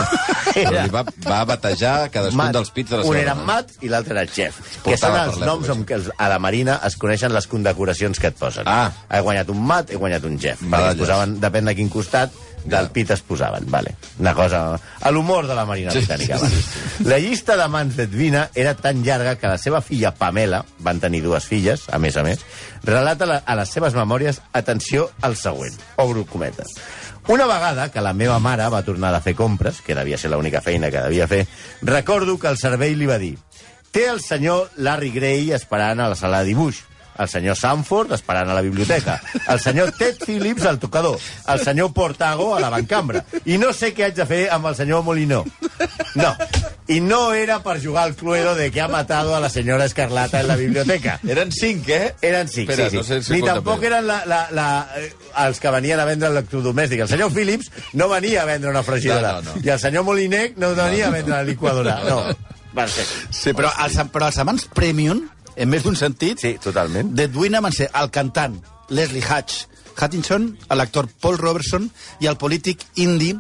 Li 0.55 0.91
va, 0.93 1.03
va 1.25 1.41
batejar 1.49 2.11
cadascun 2.15 2.37
Matt. 2.39 2.53
dels 2.55 2.71
pits 2.71 2.91
de 2.93 2.99
la 3.01 3.05
Un 3.09 3.17
era 3.19 3.35
dona. 3.35 3.47
Matt 3.49 3.73
i 3.83 3.89
l'altre 3.91 4.15
era 4.15 4.27
Jeff. 4.31 4.61
Que 4.85 4.97
són 5.01 5.17
els 5.19 5.41
noms 5.43 5.69
amb 5.73 5.89
què 5.89 5.99
a 6.15 6.29
la 6.31 6.39
Marina 6.39 6.79
es 6.87 6.95
coneixen 7.01 7.33
les 7.35 7.49
condecoracions 7.51 8.21
que 8.21 8.29
et 8.31 8.39
posen. 8.39 8.69
Ah. 8.71 8.91
He 9.11 9.21
guanyat 9.25 9.51
un 9.51 9.65
Matt, 9.67 9.91
he 9.91 9.97
guanyat 9.99 10.25
un 10.29 10.39
Jeff. 10.39 10.63
Perquè 10.63 10.99
posaven, 11.01 11.39
depèn 11.43 11.73
de 11.73 11.75
quin 11.75 11.89
costat, 11.91 12.31
del 12.65 12.87
pit 12.95 13.11
es 13.13 13.21
posaven, 13.21 13.67
vale. 13.69 13.97
Una 14.23 14.33
cosa... 14.33 14.61
A 15.01 15.11
l'humor 15.13 15.47
de 15.47 15.55
la 15.59 15.67
Marina 15.69 15.91
Sí, 15.93 15.99
Britànica, 16.01 16.39
sí, 16.39 16.47
sí, 16.63 17.05
La 17.05 17.19
llista 17.21 17.59
d'amants 17.61 17.97
d'Edwina 17.99 18.47
era 18.55 18.73
tan 18.75 19.03
llarga 19.05 19.35
que 19.37 19.51
la 19.51 19.59
seva 19.61 19.83
filla 19.85 20.15
Pamela, 20.17 20.63
van 20.79 21.01
tenir 21.03 21.21
dues 21.27 21.45
filles, 21.45 21.83
a 21.93 21.99
més 22.01 22.17
a 22.17 22.23
més, 22.25 22.41
relata 22.85 23.27
la, 23.29 23.43
a 23.45 23.57
les 23.59 23.69
seves 23.69 23.93
memòries, 23.99 24.41
atenció 24.55 25.11
al 25.21 25.37
següent, 25.37 25.77
obro 26.01 26.25
cometes. 26.25 26.73
Una 27.29 27.47
vegada 27.47 27.91
que 27.91 28.03
la 28.05 28.13
meva 28.13 28.39
mare 28.39 28.67
va 28.69 28.85
tornar 28.85 29.13
de 29.15 29.23
fer 29.25 29.35
compres, 29.35 29.81
que 29.81 29.97
devia 29.97 30.19
ser 30.21 30.31
l'única 30.31 30.61
feina 30.61 30.91
que 30.93 31.01
devia 31.01 31.29
fer, 31.29 31.47
recordo 31.83 32.39
que 32.39 32.51
el 32.53 32.59
servei 32.61 32.93
li 32.95 33.09
va 33.09 33.19
dir 33.19 33.37
té 33.95 34.09
el 34.11 34.19
senyor 34.21 34.73
Larry 34.83 35.13
Gray 35.15 35.53
esperant 35.55 36.01
a 36.03 36.09
la 36.11 36.17
sala 36.19 36.41
de 36.43 36.51
dibuix, 36.51 36.81
el 37.19 37.29
senyor 37.29 37.57
Sanford 37.57 38.13
esperant 38.17 38.51
a 38.51 38.55
la 38.55 38.61
biblioteca, 38.65 39.21
el 39.49 39.61
senyor 39.61 39.93
Ted 39.99 40.17
Phillips 40.27 40.65
al 40.67 40.79
tocador, 40.79 41.19
el 41.49 41.61
senyor 41.61 41.93
Portago 41.93 42.55
a 42.57 42.61
la 42.61 42.71
bancambra, 42.71 43.25
i 43.45 43.59
no 43.59 43.73
sé 43.73 43.93
què 43.95 44.09
haig 44.09 44.17
de 44.17 44.27
fer 44.27 44.43
amb 44.51 44.67
el 44.67 44.75
senyor 44.77 45.05
Molinó. 45.07 45.45
No, 46.15 46.31
i 46.89 47.01
no 47.01 47.33
era 47.35 47.61
per 47.65 47.79
jugar 47.83 48.05
al 48.05 48.15
cluedo 48.15 48.55
de 48.55 48.71
que 48.71 48.81
ha 48.81 48.89
matado 48.89 49.35
a 49.35 49.41
la 49.41 49.49
senyora 49.51 49.85
Escarlata 49.85 50.41
en 50.41 50.49
la 50.49 50.57
biblioteca. 50.57 51.19
Eren 51.27 51.51
cinc, 51.53 51.89
eh? 51.89 52.15
Eren 52.23 52.49
cinc, 52.49 52.71
Espera, 52.71 52.91
sí, 52.91 52.97
sí. 52.97 52.97
no 52.99 53.05
sé 53.05 53.23
si 53.23 53.33
Ni 53.35 53.43
tampoc 53.43 53.81
bé. 53.81 53.87
eren 53.89 54.07
la, 54.07 54.21
la, 54.27 54.47
la, 54.51 54.67
eh, 54.97 55.13
els 55.47 55.59
que 55.61 55.71
venien 55.75 55.99
a 56.01 56.05
vendre 56.05 56.29
l'electrodomèstic. 56.31 57.01
El 57.07 57.09
senyor 57.11 57.33
Phillips 57.35 57.71
no 57.95 58.09
venia 58.09 58.43
a 58.43 58.45
vendre 58.45 58.71
una 58.71 58.83
fregidora. 58.83 59.33
No, 59.41 59.43
no, 59.43 59.55
no. 59.57 59.63
I 59.65 59.71
el 59.75 59.81
senyor 59.81 60.05
Molinec 60.07 60.57
no 60.59 60.75
venia 60.75 61.09
a 61.09 61.11
vendre 61.11 61.35
la 61.35 61.43
liquadora. 61.43 61.99
No. 62.07 62.21
Va 62.75 62.87
ser. 62.91 63.05
Sí, 63.31 63.53
però 63.55 63.71
els, 63.85 63.99
però 64.11 64.27
els 64.31 64.39
amants 64.43 64.65
premium, 64.75 65.21
en 65.57 65.69
més 65.71 65.83
d'un 65.85 65.97
sentit, 65.97 66.39
Sí, 66.41 66.57
totalment. 66.63 67.13
d'Edwina 67.15 67.61
van 67.61 67.73
ser 67.73 67.91
el 67.95 68.11
cantant 68.11 68.61
Leslie 68.91 69.23
Hatch 69.25 69.65
Hutchinson, 70.01 70.57
l'actor 70.75 71.07
Paul 71.21 71.39
Robertson 71.39 71.91
i 72.21 72.27
el 72.27 72.37
polític 72.37 72.81
indi 72.97 73.35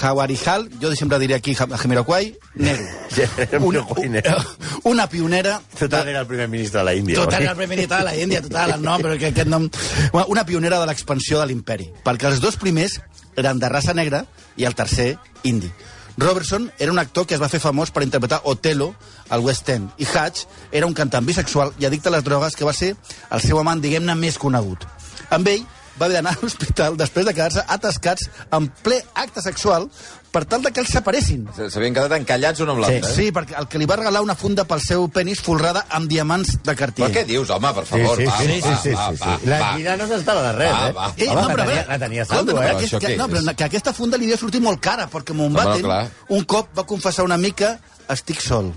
Hawari 0.00 0.38
Hall, 0.46 0.70
jo 0.80 0.88
sempre 0.96 1.18
diria 1.20 1.36
aquí 1.36 1.52
a 1.52 1.66
Jamiroquai. 1.76 2.30
Jamiroquai 3.52 4.08
Nehru. 4.08 4.38
una 4.84 5.06
pionera... 5.08 5.60
Total, 5.78 6.08
era 6.08 6.20
el 6.20 6.26
primer 6.26 6.48
ministre 6.48 6.78
de 6.80 6.84
la 6.84 6.94
Índia. 6.94 7.16
Total, 7.16 7.38
oi? 7.40 7.42
era 7.42 7.50
el 7.52 7.56
primer 7.58 7.76
militar 7.76 7.98
de 7.98 8.04
la 8.04 8.16
Índia, 8.16 8.40
total, 8.42 8.72
el 8.78 8.82
nom, 8.82 9.02
però 9.02 9.18
que 9.18 9.26
aquest 9.32 9.48
nom... 9.48 9.68
Una- 10.12 10.24
Una 10.32 10.46
pionera 10.46 10.80
de 10.80 10.86
l'expansió 10.88 11.40
de 11.40 11.46
l'imperi, 11.50 11.90
perquè 12.04 12.30
els 12.30 12.40
dos 12.40 12.56
primers 12.56 13.00
eren 13.36 13.58
de 13.60 13.68
raça 13.68 13.92
negra 13.94 14.24
i 14.56 14.64
el 14.64 14.74
tercer, 14.74 15.18
indi. 15.44 15.70
Robertson 16.16 16.70
era 16.78 16.92
un 16.92 16.98
actor 16.98 17.26
que 17.26 17.34
es 17.34 17.40
va 17.40 17.48
fer 17.48 17.60
famós 17.62 17.90
per 17.90 18.02
interpretar 18.04 18.42
Otelo 18.44 18.92
al 19.30 19.40
West 19.40 19.68
End, 19.72 19.90
i 19.96 20.06
Hatch 20.06 20.44
era 20.70 20.86
un 20.86 20.94
cantant 20.94 21.24
bisexual 21.26 21.72
i 21.80 21.86
addicte 21.88 22.10
a 22.10 22.16
les 22.16 22.24
drogues 22.24 22.56
que 22.56 22.68
va 22.68 22.74
ser 22.76 22.94
el 23.30 23.40
seu 23.40 23.60
amant, 23.60 23.80
diguem-ne, 23.80 24.14
més 24.18 24.38
conegut. 24.38 24.84
Amb 25.30 25.48
ell 25.48 25.64
va 26.00 26.06
haver 26.06 26.16
d'anar 26.20 26.32
a 26.36 26.42
l'hospital 26.42 26.96
després 26.96 27.26
de 27.28 27.34
quedar-se 27.36 27.62
atascats 27.68 28.28
en 28.50 28.66
ple 28.82 29.02
acte 29.14 29.42
sexual 29.44 29.88
per 30.32 30.46
tal 30.48 30.62
de 30.64 30.70
que 30.72 30.80
els 30.80 30.88
separessin. 30.88 31.42
S'havien 31.52 31.92
quedat 31.92 32.14
encallats 32.16 32.62
un 32.64 32.70
amb 32.72 32.80
l'altre, 32.80 33.02
eh? 33.04 33.14
Sí, 33.14 33.26
perquè 33.36 33.52
el 33.60 33.66
que 33.68 33.76
li 33.76 33.84
va 33.84 33.98
regalar 34.00 34.22
una 34.24 34.32
funda 34.34 34.64
pel 34.64 34.80
seu 34.80 35.04
penis 35.12 35.42
folrada 35.44 35.82
amb 35.92 36.08
diamants 36.08 36.54
de 36.64 36.74
Cartier. 36.78 37.10
Però 37.10 37.18
què 37.18 37.26
dius, 37.28 37.50
home, 37.52 37.68
per 37.76 37.84
Sí, 37.84 37.90
favor? 37.90 38.16
sí, 38.16 38.24
sí, 38.24 38.30
va, 38.30 38.38
sí, 38.38 38.46
sí, 38.62 38.94
va, 38.96 39.10
sí, 39.10 39.18
va, 39.20 39.36
sí. 39.42 39.50
La 39.50 39.58
va. 39.60 39.72
Guina 39.76 39.96
no 40.00 40.06
s'estava 40.08 40.46
de 40.46 40.52
res, 40.56 40.72
Va, 40.72 40.86
eh? 40.88 40.92
va. 40.96 41.10
Eh, 41.18 41.28
Home, 41.28 41.34
no, 41.36 41.48
la 41.48 41.52
però 41.52 41.62
a 41.62 41.66
tenia, 41.66 41.84
la 41.90 41.98
tenia 42.06 42.24
saldo, 42.24 42.54
però 42.56 42.64
eh? 42.64 42.70
Aquest, 42.78 42.96
que, 43.04 43.16
no, 43.20 43.28
però 43.28 43.54
que 43.60 43.64
aquesta 43.68 43.92
funda 43.92 44.16
li 44.16 44.24
devia 44.24 44.40
sortir 44.40 44.62
molt 44.64 44.80
cara, 44.80 45.04
perquè 45.12 45.36
Montbatten 45.36 45.84
clar. 45.84 46.00
un 46.32 46.44
cop 46.48 46.72
va 46.80 46.86
confessar 46.88 47.26
una 47.28 47.36
mica 47.36 47.74
estic 48.08 48.40
sol, 48.40 48.72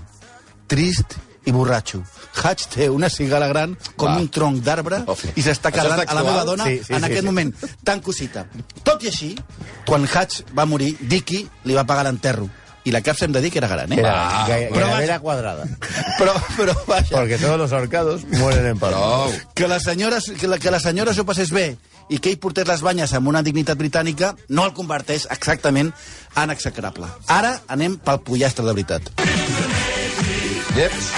trist 0.68 1.16
i 1.46 1.52
borratxo. 1.54 2.02
Hatch 2.42 2.66
té 2.74 2.88
una 2.90 3.08
cigala 3.08 3.46
gran 3.48 3.76
com 3.96 4.10
Va. 4.12 4.18
un 4.20 4.28
tronc 4.28 4.60
d'arbre 4.66 5.04
i 5.36 5.42
s'està 5.46 5.70
quedant 5.72 6.02
a 6.06 6.14
la 6.14 6.22
meva 6.26 6.44
dona 6.44 6.64
Sí, 6.66 6.80
sí, 6.84 6.92
en 6.92 7.00
sí, 7.00 7.04
aquest 7.06 7.20
sí. 7.22 7.26
moment. 7.26 7.54
Tan 7.86 8.00
cosita. 8.02 8.46
Tot 8.82 9.02
i 9.06 9.08
així, 9.12 9.32
quan 9.86 10.06
Hatch 10.12 10.42
va 10.58 10.66
morir, 10.66 10.96
Dicky 11.00 11.44
li 11.64 11.74
va 11.74 11.84
pagar 11.86 12.04
l'enterro. 12.08 12.48
I 12.86 12.92
la 12.94 13.00
capsa 13.02 13.24
hem 13.26 13.32
de 13.34 13.40
dir 13.42 13.50
que 13.50 13.58
era 13.58 13.66
gran, 13.66 13.90
eh? 13.92 13.96
Era, 13.98 14.12
Ah, 14.14 14.44
gai- 14.46 14.68
però 14.70 14.86
gairebé 14.86 15.04
era 15.08 15.18
quadrada. 15.18 15.64
Però, 16.18 16.32
però 16.56 16.72
vaja, 16.86 17.10
Porque 17.16 17.36
todos 17.36 17.58
los 17.58 17.72
ahorcados 17.72 18.24
mueren 18.30 18.64
en 18.66 18.78
paro. 18.78 18.96
Prou. 18.96 19.32
que 19.54 19.66
la 19.66 19.80
senyora, 19.80 20.18
que 20.38 20.46
la, 20.46 20.58
que 20.58 20.70
la 20.70 20.78
senyora 20.80 21.12
s'ho 21.12 21.24
passés 21.26 21.50
bé 21.50 21.76
i 22.08 22.20
que 22.20 22.30
ell 22.30 22.38
portés 22.38 22.68
les 22.68 22.80
banyes 22.86 23.12
amb 23.12 23.26
una 23.26 23.42
dignitat 23.42 23.76
britànica 23.76 24.36
no 24.48 24.64
el 24.64 24.72
converteix 24.72 25.26
exactament 25.34 25.90
en 26.36 26.50
execrable. 26.54 27.06
Ara 27.26 27.56
anem 27.66 27.98
pel 27.98 28.20
pollastre 28.22 28.64
de 28.64 28.72
veritat. 28.72 29.10
Lleps. 30.76 31.12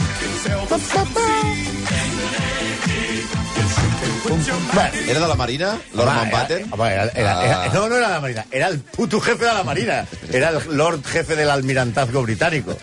Bueno, 4.75 4.91
Era 5.09 5.21
de 5.21 5.29
la 5.29 5.35
Marina, 5.35 5.79
Lord 5.95 6.15
Mountbatten? 6.15 6.71
Era, 6.73 6.93
era, 6.93 7.13
era, 7.15 7.45
era, 7.45 7.63
Ah. 7.65 7.71
no, 7.75 7.89
no 7.89 7.97
era 7.97 8.09
la 8.09 8.21
Marina, 8.21 8.45
era 8.51 8.69
el 8.69 8.79
puto 8.81 9.21
jefe 9.21 9.45
de 9.45 9.55
la 9.55 9.65
Marina. 9.65 10.07
Era 10.33 10.51
el 10.51 10.77
Lord 10.77 11.05
Jefe 11.05 11.35
del 11.37 11.51
Almirantazgo 11.51 12.23
Británico. 12.23 12.77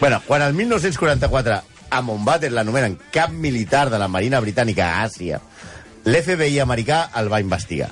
Bueno, 0.00 0.22
quan 0.26 0.42
el 0.42 0.52
1944 0.54 1.62
a 1.90 2.00
Mountbatten 2.02 2.54
l'anomenen 2.54 2.98
cap 3.10 3.30
militar 3.30 3.90
de 3.90 3.98
la 3.98 4.08
Marina 4.08 4.40
Britànica 4.40 4.86
a 4.92 5.02
Àsia, 5.06 5.40
l'FBI 6.04 6.58
americà 6.60 7.08
el 7.16 7.32
va 7.32 7.40
investigar 7.40 7.90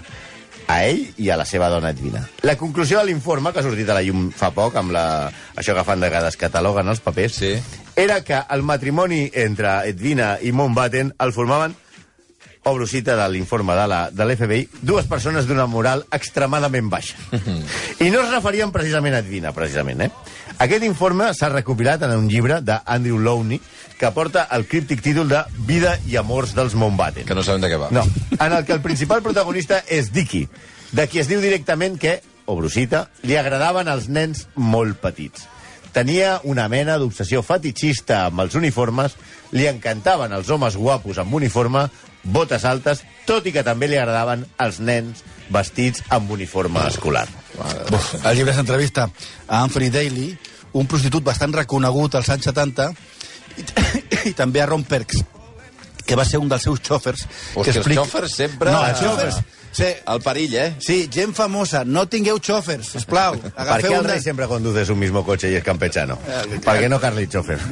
a 0.71 0.85
ell 0.87 1.03
i 1.19 1.31
a 1.31 1.37
la 1.37 1.45
seva 1.45 1.69
dona 1.69 1.91
Edwina. 1.91 2.23
La 2.47 2.55
conclusió 2.57 3.01
de 3.01 3.07
l'informe, 3.07 3.53
que 3.53 3.59
ha 3.59 3.63
sortit 3.67 3.89
a 3.91 3.95
la 3.99 4.03
llum 4.07 4.31
fa 4.31 4.53
poc, 4.55 4.77
amb 4.77 4.93
la... 4.95 5.31
això 5.57 5.75
que 5.75 5.83
fan 5.85 5.99
de 6.01 6.07
vegades 6.09 6.37
cataloguen 6.39 6.89
els 6.89 7.01
papers, 7.01 7.35
Sí. 7.35 7.55
Era 8.01 8.25
que 8.25 8.39
el 8.49 8.63
matrimoni 8.63 9.31
entre 9.35 9.69
Edwina 9.91 10.39
i 10.41 10.55
Mountbatten 10.57 11.13
el 11.21 11.33
formaven 11.37 11.75
obro 12.65 12.87
cita 12.87 13.17
de 13.17 13.27
l'informe 13.33 13.75
de 13.77 14.25
l'FBI, 14.25 14.69
dues 14.81 15.05
persones 15.09 15.47
d'una 15.49 15.67
moral 15.69 16.07
extremadament 16.13 16.89
baixa. 16.93 17.17
I 18.05 18.09
no 18.13 18.23
es 18.23 18.33
referien 18.33 18.73
precisament 18.73 19.17
a 19.17 19.21
Edwina, 19.25 19.53
precisament, 19.57 20.07
eh? 20.07 20.11
Aquest 20.61 20.85
informe 20.85 21.31
s'ha 21.37 21.53
recopilat 21.53 22.05
en 22.09 22.17
un 22.17 22.29
llibre 22.29 22.61
d'Andrew 22.65 23.21
Lowney 23.21 23.61
que 24.01 24.13
porta 24.17 24.47
el 24.57 24.67
críptic 24.69 25.05
títol 25.05 25.29
de 25.29 25.45
Vida 25.69 25.99
i 26.09 26.17
amors 26.21 26.57
dels 26.57 26.77
Mountbatten. 26.77 27.29
Que 27.29 27.37
no 27.37 27.45
sabem 27.45 27.65
de 27.65 27.73
què 27.73 27.81
va. 27.81 27.93
No, 27.93 28.05
en 28.37 28.53
el 28.53 28.65
que 28.65 28.77
el 28.77 28.85
principal 28.85 29.25
protagonista 29.25 29.85
és 29.89 30.13
Dicky, 30.13 30.47
de 30.93 31.09
qui 31.09 31.21
es 31.21 31.29
diu 31.29 31.41
directament 31.41 32.01
que, 32.01 32.21
obro 32.49 32.73
cita, 32.73 33.09
li 33.25 33.37
agradaven 33.41 33.89
els 33.93 34.09
nens 34.09 34.47
molt 34.57 35.01
petits. 35.01 35.49
Tenia 35.93 36.37
una 36.47 36.69
mena 36.71 36.97
d'obsessió 37.01 37.43
fetichista 37.43 38.27
amb 38.29 38.45
els 38.45 38.55
uniformes, 38.55 39.17
li 39.57 39.67
encantaven 39.67 40.33
els 40.37 40.51
homes 40.55 40.77
guapos 40.79 41.19
amb 41.19 41.35
uniforme, 41.35 41.89
botes 42.23 42.65
altes, 42.69 43.03
tot 43.27 43.47
i 43.49 43.53
que 43.55 43.65
també 43.67 43.89
li 43.91 43.99
agradaven 43.99 44.45
els 44.63 44.79
nens 44.85 45.25
vestits 45.51 46.05
amb 46.15 46.31
uniforme 46.31 46.85
escolar. 46.87 47.27
Buf, 47.91 48.13
el 48.23 48.37
llibre 48.39 48.55
s'entrevista 48.55 49.09
a 49.49 49.63
Anthony 49.65 49.91
Daly, 49.91 50.29
un 50.79 50.87
prostitut 50.87 51.25
bastant 51.27 51.55
reconegut 51.59 52.15
als 52.15 52.31
anys 52.31 52.47
70, 52.53 52.91
i, 53.59 53.65
i 54.31 54.35
també 54.39 54.63
a 54.63 54.69
Ron 54.71 54.85
Perks, 54.87 55.25
que 56.07 56.19
va 56.19 56.25
ser 56.25 56.39
un 56.39 56.49
dels 56.51 56.63
seus 56.69 56.79
xòfers. 56.87 57.27
Hòstia, 57.57 57.81
els 57.83 57.91
xòfers 57.99 58.37
sempre- 58.45 58.71
No, 58.71 58.85
els 58.87 59.03
xòfers. 59.03 59.41
Sí, 59.73 59.87
El 59.87 60.21
perill, 60.23 60.55
eh? 60.59 60.75
sí, 60.83 61.09
gent 61.13 61.33
famosa, 61.37 61.85
no 61.87 62.03
tingueu 62.11 62.41
xòfers, 62.43 62.89
sisplau. 62.97 63.37
Per 63.39 63.53
què 63.53 63.63
Agafeu 63.63 63.95
el 64.01 64.09
rei 64.09 64.19
de... 64.19 64.25
sempre 64.25 64.49
conduce 64.51 64.91
un 64.91 64.99
mismo 64.99 65.25
coche 65.25 65.51
y 65.51 65.55
es 65.55 65.65
campechano? 65.65 66.19
Per 66.65 66.77
què 66.81 66.89
no 66.91 66.99
Carly 67.01 67.29
Chofer? 67.29 67.59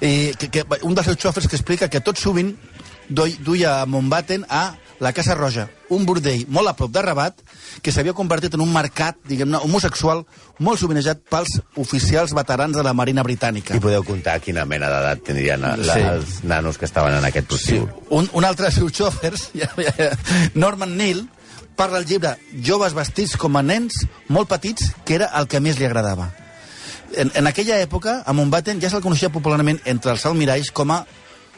I 0.00 0.34
que, 0.38 0.50
que, 0.50 0.64
un 0.82 0.94
dels 0.94 1.08
seus 1.08 1.18
xòfers 1.18 1.48
que 1.48 1.56
explica 1.56 1.88
que 1.88 2.04
tot 2.04 2.20
sovint 2.20 2.52
duia 3.08 3.80
a 3.80 3.86
Montbatten 3.86 4.44
a 4.48 4.74
la 5.00 5.12
Casa 5.12 5.34
Roja, 5.34 5.68
un 5.90 6.04
bordell 6.06 6.44
molt 6.48 6.68
a 6.70 6.74
prop 6.78 6.90
de 6.94 7.02
Rabat, 7.02 7.40
que 7.82 7.92
s'havia 7.92 8.12
convertit 8.14 8.54
en 8.54 8.60
un 8.62 8.72
mercat, 8.72 9.16
diguem-ne, 9.28 9.58
homosexual, 9.64 10.24
molt 10.58 10.78
sovinejat 10.80 11.22
pels 11.30 11.58
oficials 11.76 12.32
veterans 12.34 12.76
de 12.76 12.82
la 12.86 12.92
Marina 12.94 13.24
Britànica. 13.26 13.74
I 13.74 13.82
podeu 13.82 14.04
comptar 14.06 14.38
quina 14.40 14.64
mena 14.64 14.88
d'edat 14.92 15.24
tindrien 15.26 15.60
la, 15.60 15.74
Sí. 15.76 16.00
els 16.00 16.44
nanos 16.44 16.78
que 16.78 16.84
estaven 16.86 17.14
en 17.14 17.24
aquest 17.24 17.46
Sí. 17.46 17.54
prostíbul. 17.56 17.90
Un, 18.10 18.30
un 18.32 18.44
altre 18.44 18.66
dels 18.70 18.76
seus 18.76 18.92
xòfers, 18.92 19.50
ja, 19.60 19.70
ja, 19.76 19.94
ja, 19.98 20.10
Norman 20.54 20.96
Neal, 20.96 21.26
parla 21.76 21.98
al 21.98 22.06
llibre 22.06 22.36
Joves 22.62 22.94
vestits 22.94 23.36
com 23.36 23.56
a 23.56 23.62
nens 23.62 24.06
molt 24.28 24.48
petits, 24.48 24.92
que 25.04 25.16
era 25.16 25.26
el 25.40 25.48
que 25.48 25.58
més 25.60 25.78
li 25.78 25.84
agradava. 25.84 26.30
En, 27.16 27.30
en 27.34 27.46
aquella 27.46 27.80
època, 27.82 28.22
a 28.26 28.32
Mountbatten 28.32 28.80
ja 28.82 28.88
se'l 28.90 29.02
coneixia 29.02 29.30
popularment 29.30 29.80
entre 29.84 30.12
els 30.14 30.24
almiralls 30.26 30.70
com 30.74 30.90
a 30.90 31.04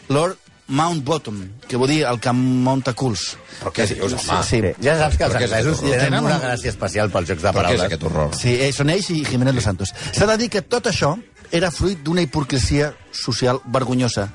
Lord 0.09 0.37
Mountbatten, 0.69 1.53
que 1.69 1.77
vol 1.79 1.89
dir 1.89 2.01
el 2.05 2.19
que 2.19 2.33
munta 2.35 2.93
culs. 2.93 3.37
Però 3.61 3.71
què 3.73 3.87
dius, 3.87 4.13
home? 4.19 4.43
Sí, 4.43 4.59
sí. 4.61 4.73
Ja 4.83 4.97
saps 4.99 5.17
que 5.17 5.25
els 5.29 5.37
anglesos 5.39 5.81
tenen 5.81 6.01
Tenen 6.01 6.25
una 6.25 6.35
un- 6.37 6.43
gràcia 6.43 6.69
especial 6.73 7.11
pels 7.11 7.29
jocs 7.29 7.43
de 7.43 7.49
Però 7.49 7.53
què 7.53 7.77
és 7.77 7.81
paraules. 7.81 7.85
aquest 7.87 8.03
horror? 8.05 8.35
Sí, 8.35 8.55
eh, 8.61 8.73
són 8.73 8.91
ells 8.91 9.11
i 9.11 9.25
Jiménez 9.25 9.55
Los 9.55 9.65
Santos. 9.65 9.95
S'ha 10.13 10.27
de 10.27 10.37
dir 10.37 10.51
que 10.51 10.63
tot 10.63 10.87
això 10.91 11.17
era 11.53 11.71
fruit 11.71 12.03
d'una 12.03 12.23
hipocresia 12.23 12.93
social 13.13 13.61
vergonyosa, 13.67 14.29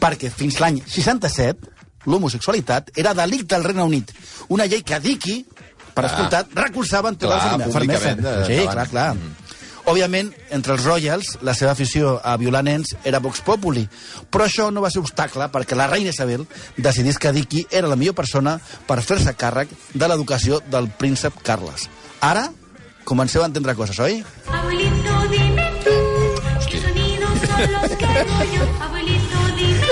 perquè 0.00 0.30
fins 0.30 0.60
l'any 0.60 0.80
67 0.86 1.68
l'homosexualitat 2.06 2.90
era 2.96 3.14
delicte 3.14 3.54
al 3.54 3.64
Regne 3.64 3.82
Unit. 3.82 4.12
Una 4.48 4.66
llei 4.66 4.82
que 4.82 4.98
Dicky, 5.00 5.46
per 5.94 6.04
escoltat, 6.06 6.48
recolzava 6.54 7.08
en 7.10 7.16
tota 7.16 7.56
la 7.58 7.68
fermesa. 7.68 8.10
eh, 8.12 8.44
Sí, 8.46 8.66
clar, 8.68 8.88
clar. 8.88 9.16
Òbviament, 9.82 10.30
entre 10.54 10.76
els 10.76 10.84
Royals, 10.86 11.32
la 11.42 11.54
seva 11.58 11.72
afició 11.72 12.14
a 12.22 12.36
violar 12.38 12.62
nens 12.62 12.94
era 13.04 13.18
Vox 13.22 13.42
Populi, 13.42 13.82
però 14.30 14.46
això 14.46 14.68
no 14.70 14.82
va 14.84 14.90
ser 14.94 15.02
obstacle 15.02 15.48
perquè 15.50 15.74
la 15.78 15.88
reina 15.90 16.14
Isabel 16.14 16.46
decidís 16.76 17.18
que 17.18 17.32
Dicky 17.34 17.66
era 17.70 17.90
la 17.90 17.98
millor 17.98 18.14
persona 18.14 18.58
per 18.86 19.02
fer-se 19.02 19.34
càrrec 19.34 19.74
de 19.92 20.08
l'educació 20.08 20.62
del 20.70 20.86
príncep 20.98 21.42
Carles. 21.42 21.88
Ara, 22.22 22.46
comenceu 23.04 23.42
a 23.42 23.50
entendre 23.50 23.74
coses, 23.74 23.98
oi? 23.98 24.22
Abuelito, 24.46 25.18
dime 25.34 25.70
tú, 25.82 25.98
¿qué 26.70 26.78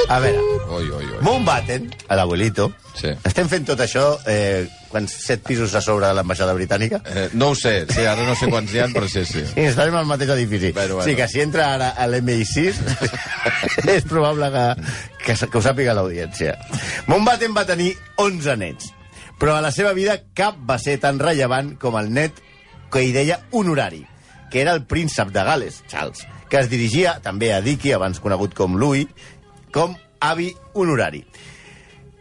A 0.08 0.18
veure, 0.18 0.40
Oi, 0.70 0.88
oi, 0.90 1.04
oi. 1.04 1.18
Mountbatten, 1.22 1.88
a 2.08 2.16
l'abuelito, 2.16 2.72
Sí. 2.94 3.08
estem 3.24 3.48
fent 3.48 3.64
tot 3.66 3.78
això 3.80 4.18
eh, 4.26 4.66
quan 4.90 5.06
set 5.08 5.42
pisos 5.46 5.74
a 5.74 5.80
sobre 5.80 6.06
de 6.08 6.14
l'ambaixada 6.14 6.52
britànica? 6.54 7.00
Eh, 7.06 7.28
no 7.34 7.50
ho 7.50 7.54
sé, 7.54 7.86
sí, 7.88 8.02
ara 8.06 8.24
no 8.26 8.34
sé 8.34 8.48
quants 8.50 8.72
hi 8.74 8.80
ha, 8.82 8.88
però 8.90 9.06
sí, 9.08 9.24
sí. 9.24 9.44
Sí, 9.46 9.60
estarem 9.70 9.94
al 9.94 10.06
mateix 10.06 10.30
edifici. 10.34 10.72
Bueno, 10.72 10.96
bueno. 10.96 11.08
Sí, 11.08 11.14
que 11.16 11.28
si 11.28 11.40
entra 11.40 11.68
ara 11.74 11.90
a 11.90 12.06
l'MI6 12.10 12.80
és 13.94 14.04
probable 14.10 14.50
que, 14.54 14.66
que, 15.24 15.34
que 15.46 15.58
ho 15.58 15.62
sàpiga 15.62 15.94
l'audiència. 15.94 16.56
Mountbatten 17.06 17.54
va 17.56 17.64
tenir 17.68 17.92
11 18.18 18.56
nets, 18.58 18.90
però 19.38 19.56
a 19.56 19.62
la 19.64 19.70
seva 19.72 19.92
vida 19.94 20.18
cap 20.34 20.58
va 20.68 20.78
ser 20.82 20.98
tan 21.02 21.18
rellevant 21.22 21.76
com 21.78 21.98
el 22.00 22.10
net 22.12 22.42
que 22.90 23.04
hi 23.06 23.12
deia 23.14 23.40
honorari, 23.52 24.02
que 24.50 24.62
era 24.64 24.72
el 24.74 24.82
príncep 24.90 25.30
de 25.30 25.44
Gales, 25.46 25.84
Charles, 25.88 26.26
que 26.50 26.58
es 26.58 26.68
dirigia 26.70 27.20
també 27.22 27.52
a 27.54 27.60
Dicky, 27.62 27.92
abans 27.94 28.18
conegut 28.18 28.54
com 28.58 28.74
Louis, 28.76 29.06
com 29.72 29.96
avi 30.20 30.52
honorari. 30.74 31.24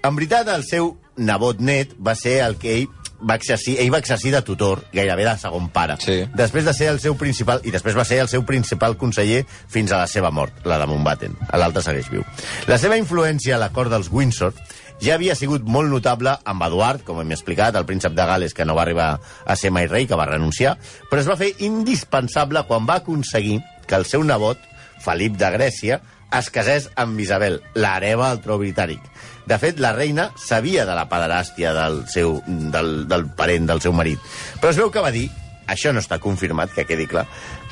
En 0.03 0.15
veritat, 0.15 0.47
el 0.47 0.63
seu 0.63 0.93
nebot 1.19 1.59
net 1.59 1.91
va 1.99 2.15
ser 2.15 2.39
el 2.45 2.55
que 2.59 2.77
ell 2.77 2.87
va 3.19 3.35
exercir, 3.35 3.75
ell 3.81 3.91
va 3.91 3.99
exercir 3.99 4.31
de 4.31 4.41
tutor, 4.47 4.85
gairebé 4.93 5.25
de 5.27 5.35
segon 5.41 5.67
pare. 5.75 5.97
Sí. 5.99 6.21
Després 6.35 6.65
de 6.65 6.73
ser 6.73 6.89
el 6.93 7.01
seu 7.03 7.17
principal, 7.19 7.59
i 7.67 7.73
després 7.73 7.97
va 7.97 8.05
ser 8.07 8.21
el 8.23 8.29
seu 8.31 8.45
principal 8.47 8.95
conseller 8.97 9.41
fins 9.67 9.91
a 9.91 10.03
la 10.03 10.07
seva 10.07 10.31
mort, 10.31 10.61
la 10.63 10.79
de 10.79 10.87
Mountbatten. 10.87 11.35
L'altre 11.59 11.83
segueix 11.83 12.09
viu. 12.11 12.23
La 12.71 12.79
seva 12.79 12.97
influència 12.99 13.57
a 13.57 13.61
la 13.61 13.73
cort 13.75 13.91
dels 13.91 14.11
Windsor 14.11 14.55
ja 15.03 15.15
havia 15.15 15.35
sigut 15.35 15.67
molt 15.67 15.91
notable 15.91 16.35
amb 16.47 16.63
Eduard, 16.67 17.03
com 17.07 17.19
hem 17.21 17.35
explicat, 17.35 17.75
el 17.75 17.87
príncep 17.87 18.15
de 18.15 18.25
Gales, 18.27 18.55
que 18.55 18.67
no 18.67 18.75
va 18.75 18.83
arribar 18.83 19.11
a 19.19 19.55
ser 19.55 19.71
mai 19.71 19.87
rei, 19.87 20.07
que 20.07 20.19
va 20.19 20.27
renunciar, 20.27 20.77
però 21.11 21.23
es 21.23 21.29
va 21.29 21.39
fer 21.39 21.53
indispensable 21.65 22.65
quan 22.67 22.87
va 22.87 22.99
aconseguir 23.03 23.59
que 23.87 23.99
el 23.99 24.07
seu 24.07 24.23
nebot, 24.23 24.59
Felip 24.99 25.37
de 25.39 25.47
Grècia, 25.53 26.01
es 26.37 26.49
casés 26.53 26.89
amb 26.99 27.19
Isabel, 27.19 27.59
l'hereva 27.75 28.29
del 28.29 28.41
tro 28.43 28.59
britànic. 28.61 29.01
De 29.49 29.57
fet, 29.57 29.79
la 29.81 29.93
reina 29.95 30.29
sabia 30.37 30.85
de 30.85 30.93
la 30.93 31.07
pederàstia 31.09 31.73
del, 31.73 32.03
seu, 32.11 32.37
del, 32.45 33.07
del 33.09 33.25
parent 33.37 33.65
del 33.69 33.81
seu 33.81 33.95
marit. 33.97 34.21
Però 34.61 34.69
es 34.73 34.77
veu 34.77 34.91
que 34.93 35.01
va 35.01 35.13
dir, 35.15 35.25
això 35.67 35.93
no 35.93 36.03
està 36.03 36.19
confirmat, 36.21 36.73
que 36.75 36.85
quedi 36.85 37.07
clar, 37.09 37.25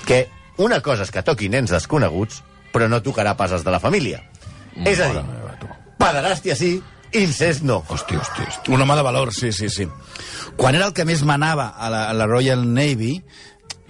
que 0.09 0.25
una 0.57 0.81
cosa 0.81 1.05
és 1.05 1.13
que 1.13 1.25
toqui 1.25 1.51
nens 1.53 1.73
desconeguts, 1.73 2.41
però 2.73 2.89
no 2.89 3.03
tocarà 3.05 3.35
pas 3.37 3.53
els 3.53 3.65
de 3.65 3.73
la 3.73 3.81
família. 3.83 4.23
és 4.85 4.99
a 5.01 5.09
dir, 5.13 5.21
pederàstia 5.97 6.55
sí, 6.55 6.77
incest 7.13 7.63
no. 7.63 7.83
Hòstia, 7.87 8.19
hòstia, 8.21 8.45
hòstia. 8.45 8.73
Un 8.73 8.81
home 8.81 8.95
de 8.95 9.05
valor, 9.05 9.33
sí, 9.33 9.51
sí, 9.51 9.69
sí. 9.69 9.87
Quan 10.57 10.75
era 10.75 10.87
el 10.89 10.93
que 10.93 11.05
més 11.05 11.23
manava 11.23 11.69
a 11.77 11.89
la, 11.93 12.03
a 12.09 12.13
la 12.13 12.25
Royal 12.25 12.65
Navy, 12.73 13.21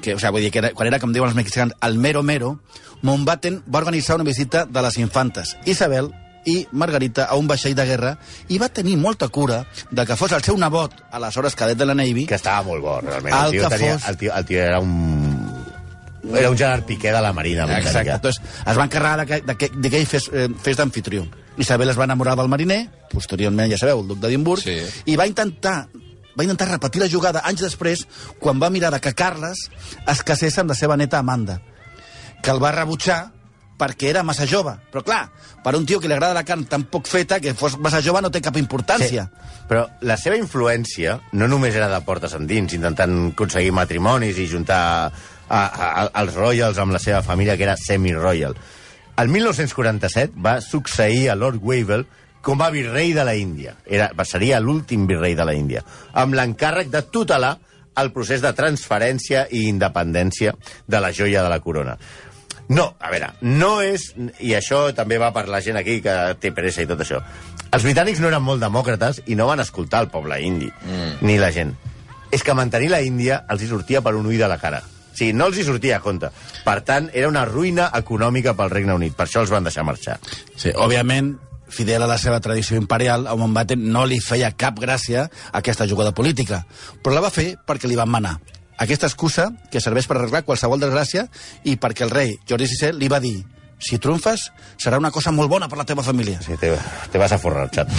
que, 0.02 0.14
o 0.16 0.20
sigui, 0.20 0.32
vull 0.32 0.42
dir, 0.46 0.52
que 0.52 0.60
era, 0.60 0.72
quan 0.78 0.88
era, 0.88 1.00
com 1.00 1.14
diuen 1.14 1.30
els 1.30 1.36
mexicans, 1.38 1.74
el 1.82 1.98
mero 1.98 2.24
mero, 2.24 2.60
Mountbatten 3.02 3.62
va 3.74 3.80
organitzar 3.80 4.16
una 4.16 4.24
visita 4.26 4.66
de 4.66 4.82
les 4.82 4.98
infantes 4.98 5.56
Isabel 5.66 6.08
i 6.50 6.66
Margarita 6.72 7.26
a 7.26 7.36
un 7.36 7.46
vaixell 7.48 7.76
de 7.76 7.84
guerra 7.86 8.14
i 8.50 8.58
va 8.58 8.70
tenir 8.70 8.96
molta 8.98 9.28
cura 9.28 9.66
de 9.92 10.06
que 10.08 10.16
fos 10.16 10.32
el 10.32 10.42
seu 10.46 10.58
nebot, 10.58 10.94
aleshores 11.12 11.56
cadet 11.60 11.78
de 11.78 11.86
la 11.86 11.94
Navy, 11.94 12.26
Que 12.26 12.36
estava 12.40 12.64
molt 12.64 12.82
bo, 12.82 13.02
realment. 13.02 13.36
El 13.36 13.46
El, 13.46 13.52
tio, 13.52 13.64
que 13.70 13.76
tenia, 13.76 13.98
fos- 14.00 14.10
el, 14.10 14.18
tio, 14.18 14.34
el 14.34 14.46
tio 14.46 14.64
era 14.64 14.80
un... 14.80 15.36
Era 16.36 16.50
un 16.50 16.58
Gerard 16.58 16.84
Piqué 16.84 17.12
de 17.12 17.22
la 17.22 17.32
Marina 17.32 17.64
Exacte. 17.64 17.84
britànica. 17.90 18.16
Entonces, 18.16 18.42
es 18.66 18.78
va 18.78 18.84
encarregar 18.84 19.20
de 19.22 19.26
que, 19.28 19.42
de 19.42 19.56
que, 19.56 19.70
de 19.74 19.90
que 19.90 19.98
ell 20.02 20.08
fes, 20.08 20.26
eh, 20.34 20.50
fes 20.62 20.76
d'anfitrió. 20.76 21.26
Isabel 21.58 21.90
es 21.90 21.98
va 22.00 22.04
enamorar 22.04 22.36
del 22.36 22.50
mariner, 22.52 22.90
posteriorment, 23.12 23.72
ja 23.72 23.78
sabeu, 23.80 24.02
el 24.02 24.08
duc 24.10 24.20
d'Edimburg, 24.20 24.62
Sí. 24.62 24.76
i 25.06 25.16
va 25.16 25.26
intentar 25.28 25.88
va 26.38 26.46
intentar 26.46 26.70
repetir 26.70 27.02
la 27.02 27.10
jugada 27.10 27.42
anys 27.50 27.66
després 27.66 28.06
quan 28.40 28.62
va 28.62 28.70
mirar 28.70 28.94
que 29.02 29.16
Carles 29.18 29.68
es 30.06 30.22
casés 30.24 30.58
amb 30.62 30.70
la 30.70 30.78
seva 30.78 30.98
neta 30.98 31.20
Amanda, 31.20 31.60
que 32.44 32.54
el 32.54 32.62
va 32.62 32.76
rebutjar 32.76 33.24
perquè 33.78 34.10
era 34.10 34.24
massa 34.26 34.48
jove. 34.50 34.74
Però 34.92 35.04
clar, 35.06 35.28
per 35.64 35.76
un 35.78 35.86
tio 35.86 36.00
que 36.02 36.10
li 36.10 36.16
agrada 36.16 36.36
la 36.38 36.46
carn 36.46 36.66
tan 36.70 36.88
poc 36.92 37.08
feta, 37.08 37.40
que 37.40 37.54
fos 37.58 37.78
massa 37.78 38.02
jove 38.02 38.24
no 38.26 38.32
té 38.34 38.42
cap 38.44 38.58
importància. 38.58 39.28
Però 39.70 39.86
la 40.02 40.18
seva 40.18 40.38
influència 40.40 41.18
no 41.38 41.48
només 41.52 41.78
era 41.78 41.90
de 41.92 42.02
portes 42.06 42.34
endins, 42.38 42.74
intentant 42.74 43.16
aconseguir 43.32 43.76
matrimonis 43.76 44.40
i 44.42 44.48
juntar 44.50 44.82
a, 45.06 45.12
a, 45.60 45.62
a, 45.62 46.08
els 46.24 46.36
Royals 46.36 46.82
amb 46.82 46.96
la 46.96 47.02
seva 47.04 47.22
família, 47.26 47.58
que 47.58 47.68
era 47.68 47.78
semi-royal. 47.78 48.58
El 49.18 49.32
1947 49.34 50.38
va 50.46 50.60
succeir 50.62 51.30
a 51.30 51.36
Lord 51.38 51.62
Wavell 51.62 52.06
com 52.48 52.62
a 52.64 52.70
virrei 52.72 53.12
de 53.12 53.26
la 53.28 53.36
Índia. 53.36 53.74
Era, 53.84 54.08
seria 54.24 54.62
l'últim 54.64 55.04
virrei 55.10 55.34
de 55.36 55.44
la 55.44 55.52
Índia, 55.52 55.82
amb 56.16 56.38
l'encàrrec 56.38 56.88
de 56.94 57.02
tutelar 57.12 57.58
el 58.00 58.14
procés 58.16 58.40
de 58.40 58.54
transferència 58.56 59.48
i 59.52 59.66
independència 59.68 60.54
de 60.88 61.02
la 61.04 61.12
joia 61.12 61.44
de 61.44 61.52
la 61.52 61.60
corona. 61.60 61.98
No, 62.70 62.86
a 63.04 63.12
veure, 63.12 63.34
no 63.44 63.82
és... 63.84 64.14
I 64.40 64.54
això 64.56 64.86
també 64.96 65.18
va 65.20 65.34
per 65.36 65.48
la 65.52 65.60
gent 65.64 65.80
aquí 65.80 65.98
que 66.04 66.14
té 66.40 66.54
pressa 66.56 66.86
i 66.86 66.88
tot 66.88 67.04
això. 67.04 67.20
Els 67.68 67.84
britànics 67.84 68.22
no 68.24 68.30
eren 68.32 68.46
molt 68.46 68.64
demòcrates 68.64 69.26
i 69.28 69.36
no 69.36 69.48
van 69.50 69.64
escoltar 69.64 70.06
el 70.06 70.12
poble 70.14 70.40
indi, 70.44 70.70
mm. 70.72 71.18
ni 71.28 71.36
la 71.42 71.50
gent. 71.52 71.74
És 72.32 72.46
que 72.48 72.56
mantenir 72.56 72.94
la 72.94 73.02
Índia 73.04 73.42
els 73.52 73.66
hi 73.66 73.68
sortia 73.74 74.04
per 74.06 74.16
un 74.16 74.30
ull 74.30 74.40
de 74.40 74.48
la 74.48 74.60
cara. 74.62 74.80
O 74.84 75.18
sigui, 75.18 75.34
no 75.36 75.50
els 75.50 75.60
hi 75.60 75.66
sortia 75.68 75.98
a 75.98 76.04
compte. 76.04 76.32
Per 76.64 76.78
tant, 76.88 77.12
era 77.12 77.28
una 77.28 77.44
ruïna 77.50 77.90
econòmica 78.00 78.56
pel 78.56 78.72
Regne 78.72 78.96
Unit. 78.96 79.20
Per 79.20 79.26
això 79.28 79.44
els 79.44 79.52
van 79.52 79.68
deixar 79.68 79.84
marxar. 79.88 80.20
Sí, 80.56 80.72
òbviament, 80.72 81.34
fidel 81.70 82.04
a 82.04 82.10
la 82.10 82.18
seva 82.22 82.40
tradició 82.44 82.78
imperial, 82.80 83.28
a 83.28 83.36
Mountbatten 83.36 83.84
no 83.92 84.06
li 84.06 84.20
feia 84.24 84.54
cap 84.56 84.80
gràcia 84.80 85.28
aquesta 85.52 85.88
jugada 85.88 86.14
política, 86.16 86.64
però 87.04 87.16
la 87.18 87.26
va 87.28 87.34
fer 87.34 87.56
perquè 87.68 87.90
li 87.90 88.00
van 88.00 88.12
manar. 88.12 88.38
Aquesta 88.78 89.10
excusa 89.10 89.50
que 89.72 89.82
serveix 89.82 90.06
per 90.08 90.20
arreglar 90.20 90.46
qualsevol 90.46 90.82
desgràcia 90.82 91.26
i 91.66 91.78
perquè 91.82 92.06
el 92.06 92.14
rei 92.14 92.38
Jordi 92.50 92.70
VI 92.70 92.94
li 92.98 93.10
va 93.10 93.22
dir 93.24 93.40
si 93.80 94.00
triomfes, 94.02 94.48
serà 94.82 94.98
una 94.98 95.12
cosa 95.14 95.32
molt 95.32 95.52
bona 95.52 95.70
per 95.70 95.78
la 95.78 95.86
teva 95.86 96.06
família. 96.06 96.42
Sí, 96.42 96.58
te, 96.58 96.74
te 97.12 97.22
vas 97.22 97.34
a 97.34 97.42
forrar, 97.42 97.70
xat. 97.74 97.94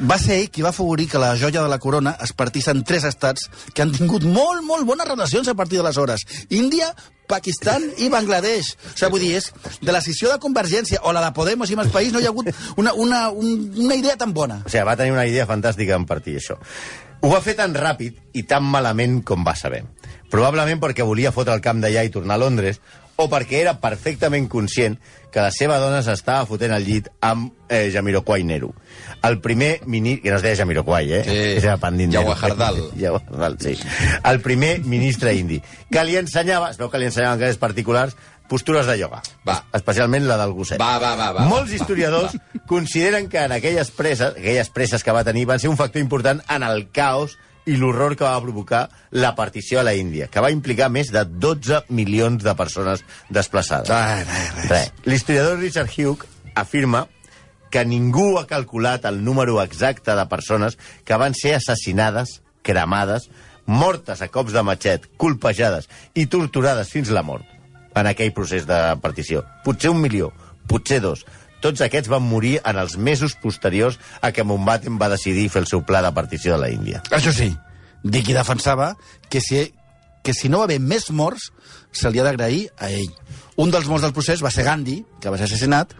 Va 0.00 0.16
ser 0.16 0.38
ell 0.40 0.48
qui 0.48 0.62
va 0.64 0.70
afavorir 0.72 1.04
que 1.10 1.20
la 1.20 1.34
joia 1.36 1.60
de 1.60 1.68
la 1.68 1.78
corona 1.78 2.14
es 2.24 2.32
partís 2.32 2.70
en 2.72 2.80
tres 2.88 3.04
estats 3.04 3.50
que 3.74 3.82
han 3.84 3.90
tingut 3.92 4.24
molt, 4.24 4.62
molt 4.64 4.86
bones 4.88 5.08
relacions 5.08 5.48
a 5.48 5.54
partir 5.54 5.76
d'aleshores. 5.76 6.24
Índia, 6.56 6.88
Pakistan 7.28 7.84
i 8.00 8.08
Bangladesh. 8.08 8.72
O 8.72 8.94
sigui, 8.94 9.10
vull 9.12 9.26
dir, 9.26 9.34
és 9.42 9.50
de 9.84 9.92
la 9.92 10.00
sessió 10.00 10.32
de 10.32 10.40
Convergència 10.40 11.02
o 11.04 11.12
la 11.12 11.26
de 11.26 11.34
Podemos 11.36 11.68
i 11.68 11.76
més 11.76 11.92
país 11.92 12.14
no 12.14 12.22
hi 12.22 12.26
ha 12.26 12.32
hagut 12.32 12.48
una, 12.80 12.94
una, 12.94 13.20
un, 13.28 13.68
una 13.76 13.98
idea 14.00 14.16
tan 14.16 14.32
bona. 14.32 14.62
O 14.64 14.72
sigui, 14.72 14.86
va 14.88 14.96
tenir 14.96 15.12
una 15.12 15.28
idea 15.28 15.44
fantàstica 15.50 16.00
en 16.00 16.08
partir 16.08 16.38
això. 16.40 16.56
Ho 17.20 17.28
va 17.28 17.42
fer 17.44 17.52
tan 17.58 17.76
ràpid 17.76 18.40
i 18.40 18.46
tan 18.48 18.64
malament 18.64 19.20
com 19.28 19.44
va 19.44 19.52
saber. 19.52 19.82
Probablement 20.32 20.80
perquè 20.80 21.04
volia 21.04 21.34
fotre 21.36 21.52
el 21.52 21.60
camp 21.60 21.84
d'allà 21.84 22.06
i 22.06 22.14
tornar 22.14 22.38
a 22.38 22.44
Londres, 22.46 22.80
o 23.20 23.28
perquè 23.30 23.60
era 23.60 23.76
perfectament 23.82 24.48
conscient 24.50 24.96
que 25.30 25.42
la 25.44 25.52
seva 25.54 25.78
dona 25.78 26.00
s'estava 26.02 26.46
fotent 26.48 26.72
al 26.74 26.84
llit 26.86 27.06
amb 27.22 27.52
eh, 27.68 27.88
Jamiroquai 27.94 28.42
Nehru. 28.44 28.72
El 29.22 29.38
primer 29.44 29.80
ministre... 29.86 30.24
Que 30.24 30.32
no 30.32 30.40
es 30.40 30.46
deia 30.46 30.58
Jamiroquai, 30.62 31.12
eh? 31.12 31.22
Sí. 31.26 31.38
Era 31.60 31.76
Pandit 31.78 32.10
Nehru. 32.10 32.32
Jawaharlal. 32.32 32.80
Jawaharlal, 33.02 33.56
sí. 33.62 33.76
El 34.24 34.40
primer 34.40 34.80
ministre 34.84 35.34
indi, 35.38 35.60
que 35.90 36.04
li 36.04 36.18
ensenyava, 36.18 36.72
es 36.74 36.80
veu 36.80 36.90
que 36.90 37.00
li 37.00 37.10
ensenyava 37.10 37.38
en 37.38 37.44
cases 37.44 37.60
particulars, 37.62 38.16
postures 38.50 38.88
de 38.90 38.96
ioga. 38.98 39.20
Va. 39.46 39.60
Especialment 39.78 40.26
la 40.26 40.40
del 40.40 40.56
gosset. 40.56 40.80
Va, 40.82 40.96
va, 40.98 41.14
va, 41.18 41.30
va. 41.36 41.46
Molts 41.46 41.76
historiadors 41.76 42.34
consideren 42.66 43.30
que 43.30 43.44
en 43.46 43.54
aquelles 43.54 43.92
preses, 43.94 44.34
aquelles 44.34 44.72
preses 44.74 45.06
que 45.06 45.14
va 45.14 45.22
tenir 45.24 45.46
van 45.46 45.62
ser 45.62 45.70
un 45.70 45.78
factor 45.78 46.02
important 46.02 46.42
en 46.50 46.66
el 46.66 46.88
caos 46.90 47.38
i 47.66 47.76
l'horror 47.76 48.16
que 48.16 48.24
va 48.24 48.40
provocar 48.40 48.88
la 49.10 49.34
partició 49.36 49.80
a 49.80 49.84
la 49.86 49.94
Índia, 49.94 50.28
que 50.32 50.40
va 50.40 50.52
implicar 50.54 50.88
més 50.90 51.12
de 51.12 51.24
12 51.24 51.84
milions 51.90 52.42
de 52.42 52.54
persones 52.56 53.04
desplaçades. 53.28 53.90
Res, 53.90 54.26
res, 54.28 54.52
res. 54.56 54.70
Res. 54.70 54.92
L'historiador 55.04 55.58
Richard 55.60 55.92
Hugh 55.92 56.26
afirma 56.54 57.06
que 57.70 57.84
ningú 57.86 58.38
ha 58.38 58.48
calculat 58.50 59.04
el 59.06 59.22
número 59.24 59.60
exacte 59.62 60.16
de 60.16 60.26
persones 60.26 60.76
que 61.04 61.16
van 61.20 61.36
ser 61.38 61.54
assassinades, 61.56 62.40
cremades, 62.66 63.30
mortes 63.66 64.20
a 64.22 64.28
cops 64.28 64.52
de 64.52 64.64
matxet, 64.66 65.06
colpejades 65.16 65.86
i 66.18 66.26
torturades 66.26 66.90
fins 66.90 67.12
la 67.14 67.22
mort 67.22 67.46
en 67.94 68.06
aquell 68.06 68.32
procés 68.34 68.66
de 68.66 68.78
partició. 69.02 69.44
Potser 69.64 69.92
un 69.94 70.00
milió, 70.02 70.32
potser 70.70 71.00
dos. 71.02 71.24
Tots 71.60 71.82
aquests 71.84 72.08
van 72.08 72.24
morir 72.24 72.58
en 72.64 72.78
els 72.80 72.96
mesos 72.96 73.34
posteriors 73.40 73.98
a 74.24 74.32
que 74.32 74.44
Mountbatten 74.44 74.96
va 75.00 75.10
decidir 75.12 75.50
fer 75.52 75.64
el 75.64 75.68
seu 75.68 75.84
pla 75.84 76.00
de 76.04 76.12
partició 76.16 76.54
de 76.54 76.62
la 76.62 76.70
Índia. 76.72 77.02
Això 77.12 77.32
sí, 77.36 77.50
Dicky 78.02 78.32
defensava 78.36 78.94
que 79.28 79.42
si, 79.44 79.66
que 80.24 80.34
si 80.36 80.48
no 80.48 80.62
va 80.62 80.68
haver 80.70 80.80
més 80.80 81.10
morts, 81.10 81.50
se 81.92 82.10
li 82.10 82.20
ha 82.20 82.24
d'agrair 82.24 82.68
a 82.78 82.88
ell. 82.90 83.12
Un 83.60 83.72
dels 83.72 83.88
morts 83.90 84.06
del 84.06 84.16
procés 84.16 84.42
va 84.44 84.52
ser 84.54 84.64
Gandhi, 84.64 85.02
que 85.20 85.32
va 85.32 85.36
ser 85.36 85.50
assassinat, 85.50 85.92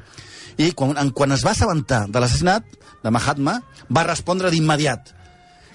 i 0.61 0.73
quan, 0.77 0.97
en, 1.01 1.13
quan 1.17 1.33
es 1.37 1.45
va 1.45 1.53
assabentar 1.53 2.07
de 2.09 2.21
l'assassinat 2.21 2.65
de 3.05 3.13
Mahatma, 3.13 3.61
va 3.93 4.09
respondre 4.09 4.51
d'immediat 4.53 5.15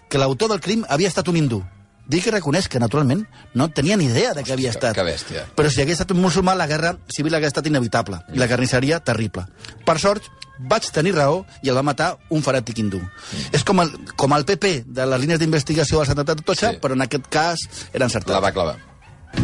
que 0.09 0.21
l'autor 0.21 0.51
del 0.51 0.61
crim 0.61 0.85
havia 0.89 1.09
estat 1.09 1.29
un 1.29 1.37
hindú. 1.37 1.61
Dic 2.07 2.27
i 2.27 2.31
reconeix 2.31 2.67
que, 2.69 2.79
naturalment, 2.79 3.25
no 3.53 3.69
tenia 3.73 3.97
ni 3.97 4.05
idea 4.05 4.33
de 4.33 4.43
què 4.43 4.51
havia 4.53 4.69
que- 4.71 4.77
estat. 4.77 4.93
que 4.95 5.03
bèstia. 5.03 5.45
Però 5.55 5.69
si 5.71 5.81
hagués 5.81 5.99
estat 5.99 6.11
un 6.11 6.21
musulmà, 6.21 6.55
la 6.55 6.67
guerra 6.67 6.97
civil 7.09 7.33
hagués 7.33 7.47
estat 7.47 7.65
inevitable. 7.67 8.19
I 8.33 8.37
la 8.37 8.47
carnisseria, 8.47 8.99
terrible. 8.99 9.45
Per 9.85 9.97
sort, 9.99 10.23
vaig 10.59 10.85
tenir 10.91 11.15
raó 11.15 11.45
i 11.63 11.69
el 11.69 11.75
va 11.75 11.81
matar 11.83 12.17
un 12.29 12.43
faràtic 12.43 12.77
hindú. 12.79 13.01
És 13.51 13.63
com 13.63 13.81
el, 13.81 13.89
com 14.15 14.31
el 14.33 14.45
PP 14.45 14.83
de 14.87 15.05
les 15.05 15.19
línies 15.19 15.39
d'investigació 15.39 15.97
del 15.97 16.07
Santa 16.07 16.35
Tocha, 16.35 16.71
Sí. 16.71 16.77
però 16.81 16.93
en 16.93 17.01
aquest 17.01 17.25
cas 17.27 17.57
era 17.91 18.05
encertat. 18.05 18.33
La 18.35 18.39
va 18.39 18.51
clavar. 18.51 18.77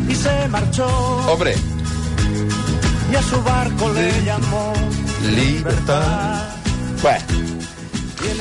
Y 0.07 0.15
se 0.15 0.47
marchó 0.47 0.85
Hombre, 1.27 1.53
y 3.11 3.15
a 3.15 3.21
su 3.23 3.41
barco 3.43 3.89
le 3.91 4.23
llamó 4.23 4.73
libertad. 5.35 6.47
Bé, 7.03 7.17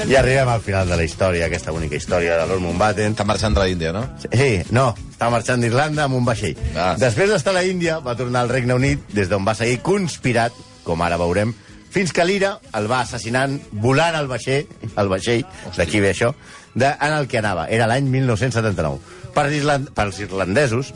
i 0.07 0.17
arribem 0.17 0.49
al 0.49 0.61
final 0.65 0.89
de 0.89 0.97
la 0.99 1.05
història, 1.05 1.47
aquesta 1.47 1.73
única 1.73 1.97
història 1.97 2.37
de 2.41 2.47
Lord 2.49 2.63
Mountbatten. 2.65 3.15
Està 3.15 3.27
marxant 3.29 3.57
de 3.57 3.65
l'Índia, 3.65 3.93
no? 3.95 4.05
Sí, 4.25 4.51
no, 4.75 4.91
està 5.13 5.31
marxant 5.33 5.63
d'Irlanda 5.63 6.07
amb 6.07 6.19
un 6.19 6.27
vaixell. 6.27 6.59
Ah. 6.75 6.95
Després 7.01 7.31
d'estar 7.33 7.55
a 7.55 7.61
la 7.61 7.65
Índia, 7.69 7.99
va 8.05 8.17
tornar 8.19 8.45
al 8.45 8.53
Regne 8.53 8.77
Unit, 8.77 9.05
des 9.17 9.31
d'on 9.31 9.47
va 9.47 9.57
seguir 9.59 9.81
conspirat, 9.87 10.57
com 10.85 11.03
ara 11.05 11.19
veurem, 11.21 11.55
fins 11.91 12.13
que 12.15 12.25
l'Ira 12.25 12.55
el 12.79 12.87
va 12.91 13.03
assassinant 13.05 13.59
volant 13.83 14.17
el 14.19 14.29
vaixell, 14.31 14.69
el 14.97 15.11
vaixell, 15.11 15.47
d'aquí 15.77 16.03
ve 16.03 16.13
això, 16.15 16.35
de, 16.75 16.87
en 16.87 17.17
el 17.17 17.27
que 17.29 17.41
anava. 17.41 17.67
Era 17.69 17.89
l'any 17.91 18.07
1979. 18.11 19.19
Per, 19.35 19.47
Island, 19.55 19.91
pels 19.95 20.21
irlandesos, 20.23 20.93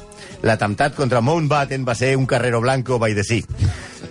l'atemptat 0.46 0.94
contra 0.98 1.22
Mountbatten 1.22 1.86
va 1.86 1.96
ser 1.98 2.14
un 2.18 2.26
carrero 2.30 2.60
blanco 2.62 2.98
by 2.98 3.14
the 3.14 3.24
sea. 3.24 3.42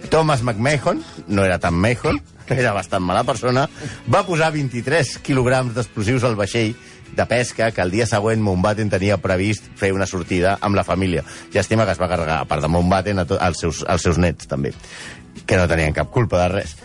Thomas 0.09 0.43
McMahon, 0.43 1.03
no 1.27 1.43
era 1.43 1.59
tan 1.59 1.73
Mahon, 1.73 2.21
era 2.49 2.73
bastant 2.73 3.03
mala 3.05 3.23
persona, 3.23 3.67
va 4.11 4.23
posar 4.27 4.51
23 4.51 5.17
quilograms 5.23 5.73
d'explosius 5.75 6.23
al 6.27 6.35
vaixell 6.35 6.73
de 7.13 7.25
pesca 7.29 7.69
que 7.71 7.81
el 7.81 7.91
dia 7.93 8.07
següent 8.09 8.41
Mountbatten 8.41 8.89
tenia 8.89 9.19
previst 9.21 9.67
fer 9.77 9.91
una 9.93 10.07
sortida 10.09 10.57
amb 10.61 10.75
la 10.75 10.83
família. 10.83 11.21
Llàstima 11.53 11.85
que 11.85 11.93
es 11.93 12.01
va 12.01 12.09
carregar, 12.09 12.39
a 12.41 12.45
part 12.49 12.61
de 12.65 12.71
Mountbatten, 12.73 13.21
to- 13.29 13.37
als, 13.39 13.59
seus, 13.61 13.83
als 13.87 14.01
seus 14.01 14.17
nets, 14.17 14.47
també, 14.49 14.73
que 15.45 15.57
no 15.57 15.67
tenien 15.69 15.93
cap 15.93 16.09
culpa 16.09 16.41
de 16.41 16.49
res. 16.55 16.75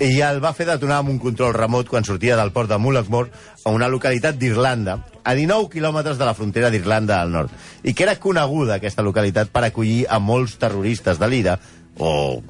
I 0.00 0.20
el 0.22 0.38
va 0.40 0.52
fer 0.54 0.64
detonar 0.64 1.00
amb 1.02 1.10
un 1.10 1.18
control 1.18 1.52
remot 1.52 1.88
quan 1.90 2.04
sortia 2.06 2.36
del 2.38 2.52
port 2.54 2.70
de 2.70 2.76
Mullaghmore 2.78 3.32
a 3.66 3.70
una 3.74 3.88
localitat 3.90 4.36
d'Irlanda, 4.38 5.00
a 5.24 5.34
19 5.34 5.68
quilòmetres 5.72 6.16
de 6.20 6.24
la 6.24 6.34
frontera 6.38 6.70
d'Irlanda 6.70 7.20
al 7.20 7.32
nord, 7.34 7.50
i 7.82 7.92
que 7.92 8.04
era 8.06 8.14
coneguda 8.22 8.76
aquesta 8.78 9.02
localitat 9.02 9.50
per 9.50 9.64
acollir 9.66 10.06
a 10.08 10.20
molts 10.22 10.54
terroristes 10.56 11.18
de 11.18 11.26
l'IRA 11.28 11.58
o 11.98 12.42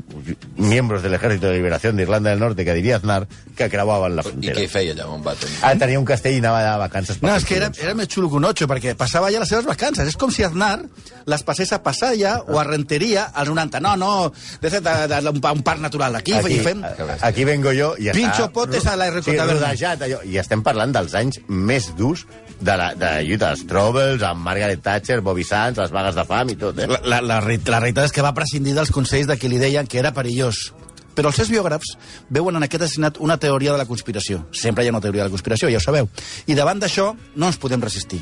miembros 0.57 1.03
del 1.03 1.15
Ejército 1.15 1.49
de 1.49 1.55
Liberación 1.55 1.97
de 1.97 2.03
Irlanda 2.03 2.31
del 2.31 2.39
Norte, 2.39 2.65
que 2.65 2.75
diria 2.75 2.97
Aznar, 2.97 3.27
que 3.57 3.69
creuaven 3.71 4.17
la 4.17 4.23
I 4.23 4.25
frontera. 4.25 4.55
què 4.59 4.65
hi 4.65 4.69
feia 4.69 4.93
allà, 4.93 5.07
Mountbatten? 5.09 5.55
Ah, 5.63 5.75
tenia 5.81 5.99
un 5.99 6.05
castell 6.05 6.37
i 6.37 6.43
anava 6.43 6.63
de 6.63 6.75
vacances. 6.79 7.19
per 7.19 7.31
No, 7.31 7.37
és 7.37 7.47
que 7.49 7.57
era, 7.57 7.71
era 7.81 7.95
més 7.95 8.09
xulo 8.13 8.29
que 8.29 8.37
un 8.37 8.45
ocho, 8.45 8.69
perquè 8.69 8.95
passava 8.99 9.31
ja 9.33 9.41
les 9.41 9.49
seves 9.49 9.65
vacances. 9.67 10.09
És 10.09 10.17
com 10.21 10.31
si 10.31 10.45
Aznar 10.45 10.83
les 11.29 11.43
passés 11.45 11.73
a 11.73 11.83
Passalla 11.83 12.39
o 12.47 12.59
a 12.61 12.65
Renteria 12.65 13.25
als 13.35 13.49
90. 13.49 13.81
No, 13.81 13.97
no, 13.97 14.33
de, 14.61 14.71
de, 14.71 14.81
de, 14.81 15.07
de, 15.09 15.31
un, 15.31 15.41
un 15.41 15.63
parc 15.63 15.81
natural. 15.81 16.17
Aquí, 16.17 16.35
aquí 16.35 16.59
i 16.59 16.61
fem... 16.65 16.85
aquí 17.21 17.45
vengo 17.45 17.73
jo 17.73 17.95
i 17.99 18.11
Pincho 18.13 18.49
està... 18.49 18.53
potes 18.53 18.87
a 18.87 18.97
la 18.97 19.09
RK 19.11 19.25
sí, 19.25 19.39
rodejat, 19.39 20.05
allò. 20.05 20.21
I 20.25 20.39
estem 20.41 20.63
parlant 20.63 20.93
dels 20.93 21.15
anys 21.19 21.41
més 21.49 21.91
durs 21.97 22.27
de, 22.61 22.75
la, 22.77 22.93
de 22.99 23.11
lluita 23.25 23.53
dels 23.53 23.65
Troubles, 23.71 24.23
amb 24.27 24.43
Margaret 24.45 24.83
Thatcher, 24.83 25.21
Bobby 25.25 25.45
Sands, 25.47 25.79
les 25.79 25.93
vagues 25.95 26.17
de 26.19 26.25
fam 26.27 26.51
i 26.53 26.57
tot, 26.59 26.79
eh? 26.79 26.89
La, 26.91 27.01
la, 27.05 27.21
la, 27.23 27.39
la 27.39 27.81
realitat 27.81 28.09
és 28.09 28.15
que 28.17 28.25
va 28.25 28.35
prescindir 28.37 28.75
dels 28.77 28.91
consells 28.95 29.29
de 29.31 29.38
qui 29.39 29.51
li 29.51 29.61
deien 29.61 29.87
que 29.87 29.99
era 30.01 30.15
perillós. 30.15 30.73
Però 31.19 31.33
els 31.33 31.39
seus 31.41 31.51
biògrafs 31.51 31.97
veuen 32.31 32.55
en 32.55 32.63
aquest 32.63 32.85
assassinat 32.85 33.17
una 33.19 33.39
teoria 33.43 33.73
de 33.73 33.79
la 33.81 33.89
conspiració. 33.89 34.45
Sempre 34.55 34.85
hi 34.85 34.91
ha 34.91 34.95
una 34.95 35.03
teoria 35.03 35.25
de 35.25 35.31
la 35.31 35.35
conspiració, 35.35 35.71
ja 35.71 35.81
ho 35.81 35.83
sabeu. 35.83 36.07
I 36.47 36.55
davant 36.55 36.79
d'això 36.79 37.11
no 37.35 37.49
ens 37.51 37.59
podem 37.59 37.83
resistir. 37.83 38.21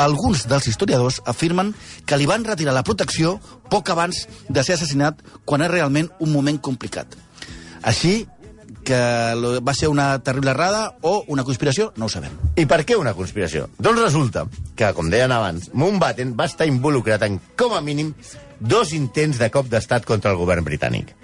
Alguns 0.00 0.46
dels 0.48 0.68
historiadors 0.70 1.18
afirmen 1.28 1.74
que 2.06 2.16
li 2.16 2.28
van 2.30 2.46
retirar 2.46 2.72
la 2.72 2.84
protecció 2.86 3.34
poc 3.68 3.90
abans 3.90 4.22
de 4.48 4.62
ser 4.64 4.78
assassinat 4.78 5.18
quan 5.44 5.66
és 5.66 5.72
realment 5.72 6.08
un 6.20 6.30
moment 6.32 6.60
complicat. 6.62 7.18
Així 7.82 8.26
que 8.84 9.00
va 9.64 9.74
ser 9.74 9.88
una 9.88 10.18
terrible 10.24 10.52
errada 10.52 10.96
o 11.02 11.24
una 11.28 11.44
conspiració, 11.44 11.92
no 11.96 12.06
ho 12.06 12.12
sabem. 12.12 12.32
I 12.56 12.66
per 12.70 12.82
què 12.88 12.96
una 12.98 13.14
conspiració? 13.14 13.68
Doncs 13.78 14.02
resulta 14.02 14.46
que, 14.76 14.92
com 14.96 15.10
deien 15.12 15.32
abans, 15.32 15.70
Mountbatten 15.74 16.34
va 16.38 16.48
estar 16.50 16.68
involucrat 16.68 17.22
en, 17.26 17.38
com 17.56 17.76
a 17.76 17.82
mínim, 17.84 18.14
dos 18.60 18.92
intents 18.96 19.38
de 19.40 19.50
cop 19.50 19.70
d'estat 19.70 20.06
contra 20.08 20.32
el 20.32 20.40
govern 20.40 20.66
britànic. 20.66 21.14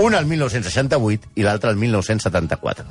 Un 0.00 0.14
al 0.14 0.24
1968 0.26 1.34
i 1.36 1.44
l'altre 1.44 1.70
al 1.70 1.76
1974. 1.76 2.86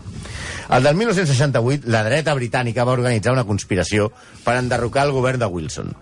El 0.76 0.84
del 0.86 0.96
1968, 0.96 1.90
la 1.90 2.04
dreta 2.06 2.36
britànica 2.38 2.86
va 2.86 2.94
organitzar 2.94 3.34
una 3.34 3.48
conspiració 3.48 4.12
per 4.44 4.60
enderrocar 4.60 5.08
el 5.08 5.16
govern 5.16 5.42
de 5.42 5.48
Wilson. 5.50 5.96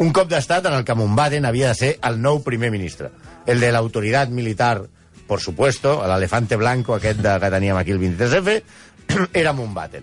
Un 0.00 0.12
cop 0.16 0.28
d'estat 0.28 0.66
en 0.68 0.76
el 0.76 0.84
que 0.84 0.96
Mountbatten 0.96 1.46
havia 1.48 1.72
de 1.72 1.78
ser 1.78 1.90
el 2.04 2.20
nou 2.20 2.42
primer 2.44 2.70
ministre. 2.72 3.10
El 3.46 3.60
de 3.60 3.70
l'autoritat 3.72 4.30
militar, 4.32 4.82
por 5.30 5.38
supuesto, 5.40 6.00
l'elefante 6.10 6.56
blanco 6.58 6.96
aquest 6.96 7.20
de, 7.22 7.36
que 7.38 7.50
teníem 7.54 7.76
aquí 7.78 7.92
el 7.94 8.00
23F, 8.02 8.62
era 9.32 9.52
Mountbatten. 9.54 10.02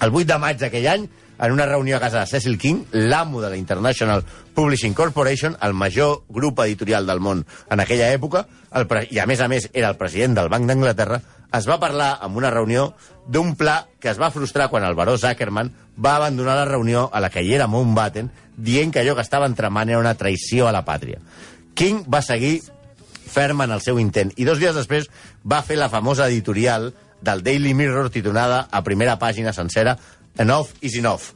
El 0.00 0.10
8 0.16 0.24
de 0.30 0.38
maig 0.40 0.56
d'aquell 0.62 0.86
any, 0.88 1.04
en 1.42 1.52
una 1.52 1.66
reunió 1.68 1.98
a 1.98 2.00
casa 2.00 2.22
de 2.22 2.30
Cecil 2.30 2.56
King, 2.56 2.86
l'amo 2.92 3.42
de 3.42 3.50
la 3.52 3.58
International 3.60 4.24
Publishing 4.54 4.94
Corporation, 4.94 5.58
el 5.60 5.74
major 5.74 6.22
grup 6.28 6.62
editorial 6.64 7.04
del 7.06 7.20
món 7.20 7.44
en 7.68 7.84
aquella 7.84 8.08
època, 8.16 8.46
el 8.72 8.86
pre- 8.88 9.04
i 9.12 9.20
a 9.20 9.26
més 9.28 9.44
a 9.44 9.48
més 9.52 9.68
era 9.74 9.92
el 9.92 9.98
president 10.00 10.38
del 10.40 10.48
Banc 10.48 10.64
d'Anglaterra, 10.70 11.20
es 11.52 11.68
va 11.68 11.76
parlar 11.78 12.14
en 12.24 12.32
una 12.40 12.48
reunió 12.50 12.94
d'un 13.28 13.56
pla 13.60 13.82
que 14.00 14.08
es 14.08 14.18
va 14.20 14.32
frustrar 14.32 14.70
quan 14.72 14.88
el 14.88 14.96
baró 14.96 15.18
Zuckerman 15.20 15.68
va 16.00 16.16
abandonar 16.16 16.56
la 16.56 16.64
reunió 16.64 17.10
a 17.12 17.20
la 17.20 17.28
que 17.28 17.42
hi 17.44 17.52
era 17.58 17.68
Mountbatten, 17.68 18.30
dient 18.56 18.88
que 18.94 19.04
allò 19.04 19.14
que 19.18 19.26
estava 19.28 19.44
entramant 19.50 19.92
era 19.92 20.00
una 20.00 20.16
traïció 20.16 20.64
a 20.64 20.72
la 20.72 20.86
pàtria. 20.86 21.20
King 21.74 22.06
va 22.08 22.22
seguir 22.24 22.62
ferm 23.32 23.62
en 23.64 23.72
el 23.74 23.80
seu 23.84 23.98
intent 24.00 24.32
i 24.36 24.44
dos 24.48 24.60
dies 24.60 24.76
després 24.76 25.08
va 25.48 25.62
fer 25.66 25.78
la 25.80 25.88
famosa 25.92 26.28
editorial 26.28 26.92
del 27.22 27.42
Daily 27.42 27.72
Mirror 27.74 28.10
titulada 28.10 28.66
a 28.70 28.82
primera 28.84 29.18
pàgina 29.18 29.52
sencera 29.56 29.96
Enough 30.38 30.68
is 30.80 30.94
enough 30.96 31.32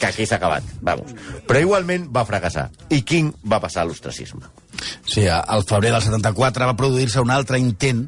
que 0.00 0.06
aquí 0.06 0.24
s'ha 0.24 0.36
acabat, 0.38 0.64
vamos. 0.80 1.10
Però 1.44 1.60
igualment 1.60 2.06
va 2.08 2.22
fracassar 2.24 2.70
i 2.88 3.02
King 3.04 3.34
va 3.44 3.58
passar 3.60 3.82
a 3.82 3.84
l'ostracisme. 3.84 4.46
Sí, 5.04 5.26
al 5.28 5.64
febrer 5.68 5.90
del 5.92 6.00
74 6.00 6.66
va 6.70 6.76
produir-se 6.78 7.20
un 7.20 7.30
altre 7.34 7.58
intent 7.60 8.06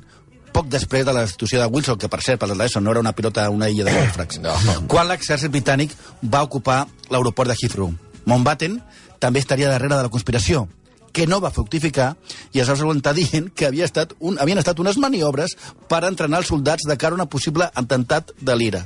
poc 0.52 0.70
després 0.72 1.04
de 1.04 1.12
la 1.12 1.26
destitució 1.26 1.60
de 1.60 1.66
Wilson, 1.66 1.98
que 2.00 2.08
per 2.12 2.22
cert, 2.24 2.40
per 2.40 2.48
l'Elson, 2.48 2.84
no 2.84 2.92
era 2.92 3.00
una 3.00 3.12
pilota 3.16 3.44
a 3.44 3.50
una 3.52 3.68
illa 3.68 3.84
de 3.84 3.92
golfracs, 3.92 4.38
No. 4.40 4.54
quan 4.88 5.08
l'exèrcit 5.08 5.50
britànic 5.52 5.92
va 6.24 6.42
ocupar 6.42 6.86
l'aeroport 7.10 7.48
de 7.52 7.56
Heathrow. 7.60 7.92
Mountbatten 8.24 8.80
també 9.18 9.40
estaria 9.40 9.68
darrere 9.68 9.96
de 9.96 10.02
la 10.02 10.12
conspiració, 10.12 10.68
que 11.12 11.26
no 11.26 11.40
va 11.40 11.50
fructificar 11.52 12.14
i 12.52 12.60
es 12.62 12.68
va 12.70 12.76
solventar 12.76 13.12
dient 13.14 13.50
que 13.54 13.66
havia 13.68 13.84
estat 13.84 14.14
un, 14.20 14.38
havien 14.40 14.58
estat 14.58 14.78
unes 14.80 14.96
maniobres 14.98 15.56
per 15.88 16.02
entrenar 16.08 16.40
els 16.42 16.48
soldats 16.48 16.88
de 16.88 16.96
cara 16.96 17.16
a 17.16 17.22
un 17.22 17.28
possible 17.28 17.68
atemptat 17.74 18.32
de 18.40 18.56
l'IRA 18.56 18.84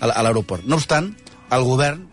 a 0.00 0.22
l'aeroport. 0.22 0.64
No 0.64 0.76
obstant, 0.80 1.12
el 1.50 1.64
govern 1.64 2.06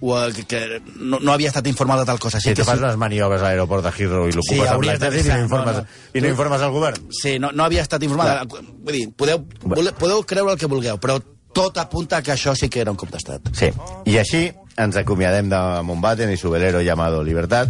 o 0.00 0.16
que, 0.32 0.44
que 0.48 0.80
no, 0.96 1.18
no 1.20 1.32
havia 1.34 1.50
estat 1.50 1.66
informat 1.68 1.98
de 2.00 2.06
tal 2.08 2.18
cosa. 2.18 2.40
Si 2.40 2.48
Així 2.48 2.56
tu 2.56 2.62
que 2.62 2.70
fas 2.70 2.78
sí- 2.78 2.84
unes 2.84 2.96
maniobres 2.96 3.42
a 3.42 3.50
l'aeroport 3.50 3.84
de 3.84 3.90
Heathrow 3.92 4.28
i 4.28 4.32
l'ocupes 4.32 4.56
Sí, 4.56 4.66
amb 4.66 4.86
l'exèrcit 4.88 5.26
i, 5.26 5.28
no 5.34 5.42
informes, 5.44 5.76
no, 5.76 5.82
no. 5.82 6.06
i 6.14 6.22
no 6.24 6.30
informes 6.32 6.62
al 6.64 6.72
govern. 6.72 7.02
Sí, 7.12 7.34
no, 7.38 7.50
no 7.52 7.64
havia 7.66 7.82
estat 7.84 8.02
informada. 8.06 8.46
Vull 8.48 8.94
dir, 8.96 9.02
podeu, 9.12 9.42
vole- 9.60 9.92
podeu 10.00 10.22
creure 10.24 10.54
el 10.56 10.58
que 10.58 10.70
vulgueu, 10.72 10.96
però 11.02 11.18
tot 11.52 11.76
apunta 11.82 12.22
que 12.24 12.32
això 12.32 12.54
sí 12.56 12.70
que 12.72 12.80
era 12.80 12.90
un 12.94 12.96
cop 12.96 13.10
d'estat. 13.12 13.52
Sí, 13.52 13.68
i 14.08 14.16
així 14.16 14.46
ens 14.80 14.96
acomiadem 14.96 15.50
de 15.52 15.60
Mountbatten 15.84 16.32
i 16.32 16.38
su 16.40 16.48
velero 16.48 16.80
llamado 16.80 17.20
Libertad, 17.22 17.68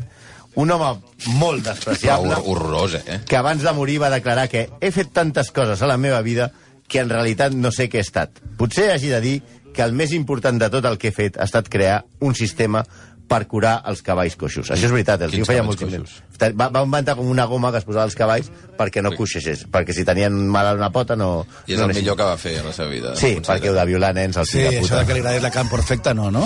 un 0.54 0.70
home 0.70 0.90
molt 1.38 1.64
despreciable 1.64 2.34
Hor 2.34 2.56
horrorós, 2.56 2.96
eh? 3.06 3.20
que 3.26 3.38
abans 3.38 3.62
de 3.62 3.72
morir 3.76 4.00
va 4.02 4.10
declarar 4.10 4.48
que 4.48 4.68
he 4.80 4.90
fet 4.90 5.12
tantes 5.14 5.52
coses 5.54 5.82
a 5.82 5.90
la 5.90 5.98
meva 5.98 6.20
vida 6.22 6.50
que 6.90 7.00
en 7.00 7.10
realitat 7.10 7.54
no 7.54 7.70
sé 7.70 7.86
què 7.88 8.00
he 8.00 8.06
estat. 8.06 8.42
Potser 8.58 8.90
hagi 8.94 9.12
de 9.12 9.20
dir 9.22 9.36
que 9.74 9.84
el 9.86 9.94
més 9.94 10.10
important 10.16 10.58
de 10.58 10.68
tot 10.72 10.86
el 10.88 10.98
que 10.98 11.10
he 11.10 11.14
fet 11.14 11.38
ha 11.38 11.46
estat 11.46 11.70
crear 11.70 12.02
un 12.20 12.34
sistema 12.34 12.82
per 13.30 13.44
curar 13.46 13.76
els 13.86 14.00
cavalls 14.02 14.34
coixos. 14.34 14.72
Això 14.74 14.88
és 14.88 14.92
veritat, 14.92 15.22
el 15.22 15.30
Quins 15.30 15.44
tio 15.46 15.52
feia 15.52 15.62
molt 15.62 15.78
coixos? 15.78 16.16
Va, 16.56 16.66
va 16.72 16.80
inventar 16.82 17.14
com 17.18 17.28
una 17.30 17.44
goma 17.46 17.68
que 17.70 17.78
es 17.78 17.84
posava 17.86 18.02
als 18.08 18.16
cavalls 18.18 18.48
perquè 18.78 19.02
no 19.04 19.12
coixessis, 19.14 19.66
perquè 19.70 19.94
si 19.94 20.02
tenien 20.08 20.34
mal 20.50 20.66
a 20.66 20.72
una 20.74 20.88
pota 20.90 21.14
no... 21.14 21.44
I 21.68 21.74
és 21.76 21.78
no 21.78 21.86
el 21.86 21.94
millor 21.94 22.16
que 22.18 22.26
va 22.26 22.36
fer 22.40 22.56
a 22.58 22.64
la 22.66 22.72
seva 22.74 22.88
vida. 22.90 23.12
Sí, 23.20 23.36
perquè 23.44 23.68
heu 23.70 23.76
de 23.76 23.84
violar 23.86 24.10
nens 24.16 24.40
al 24.40 24.48
Sí, 24.48 24.58
fill 24.58 24.66
de 24.70 24.80
això 24.80 24.88
puta. 24.88 25.00
de 25.02 25.06
que 25.06 25.14
li 25.18 25.20
agradés 25.22 25.44
la 25.46 25.52
camp 25.54 25.70
perfecta, 25.70 26.14
no, 26.16 26.30
no? 26.34 26.42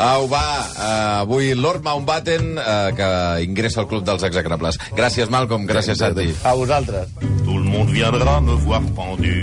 Au, 0.00 0.28
va, 0.30 0.44
uh, 0.64 1.20
avui 1.26 1.52
Lord 1.58 1.84
Mountbatten, 1.84 2.54
uh, 2.56 2.94
que 2.96 3.10
ingressa 3.44 3.82
al 3.84 3.90
club 3.90 4.06
dels 4.06 4.22
execrables. 4.30 4.78
Gràcies, 4.96 5.28
Malcolm, 5.34 5.66
gràcies, 5.68 5.98
Santi. 6.00 6.30
A 6.44 6.54
vosaltres. 6.56 7.10
Tout 7.44 7.58
le 7.58 7.68
monde 7.68 7.92
viendra 7.92 8.40
me 8.40 8.54
voir 8.64 8.80
pendu, 8.96 9.34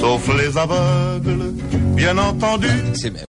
sauf 0.00 0.26
les 0.34 0.56
aveugles, 0.56 1.52
bien 1.94 2.18
entendu. 2.18 2.72
Sí, 2.96 3.12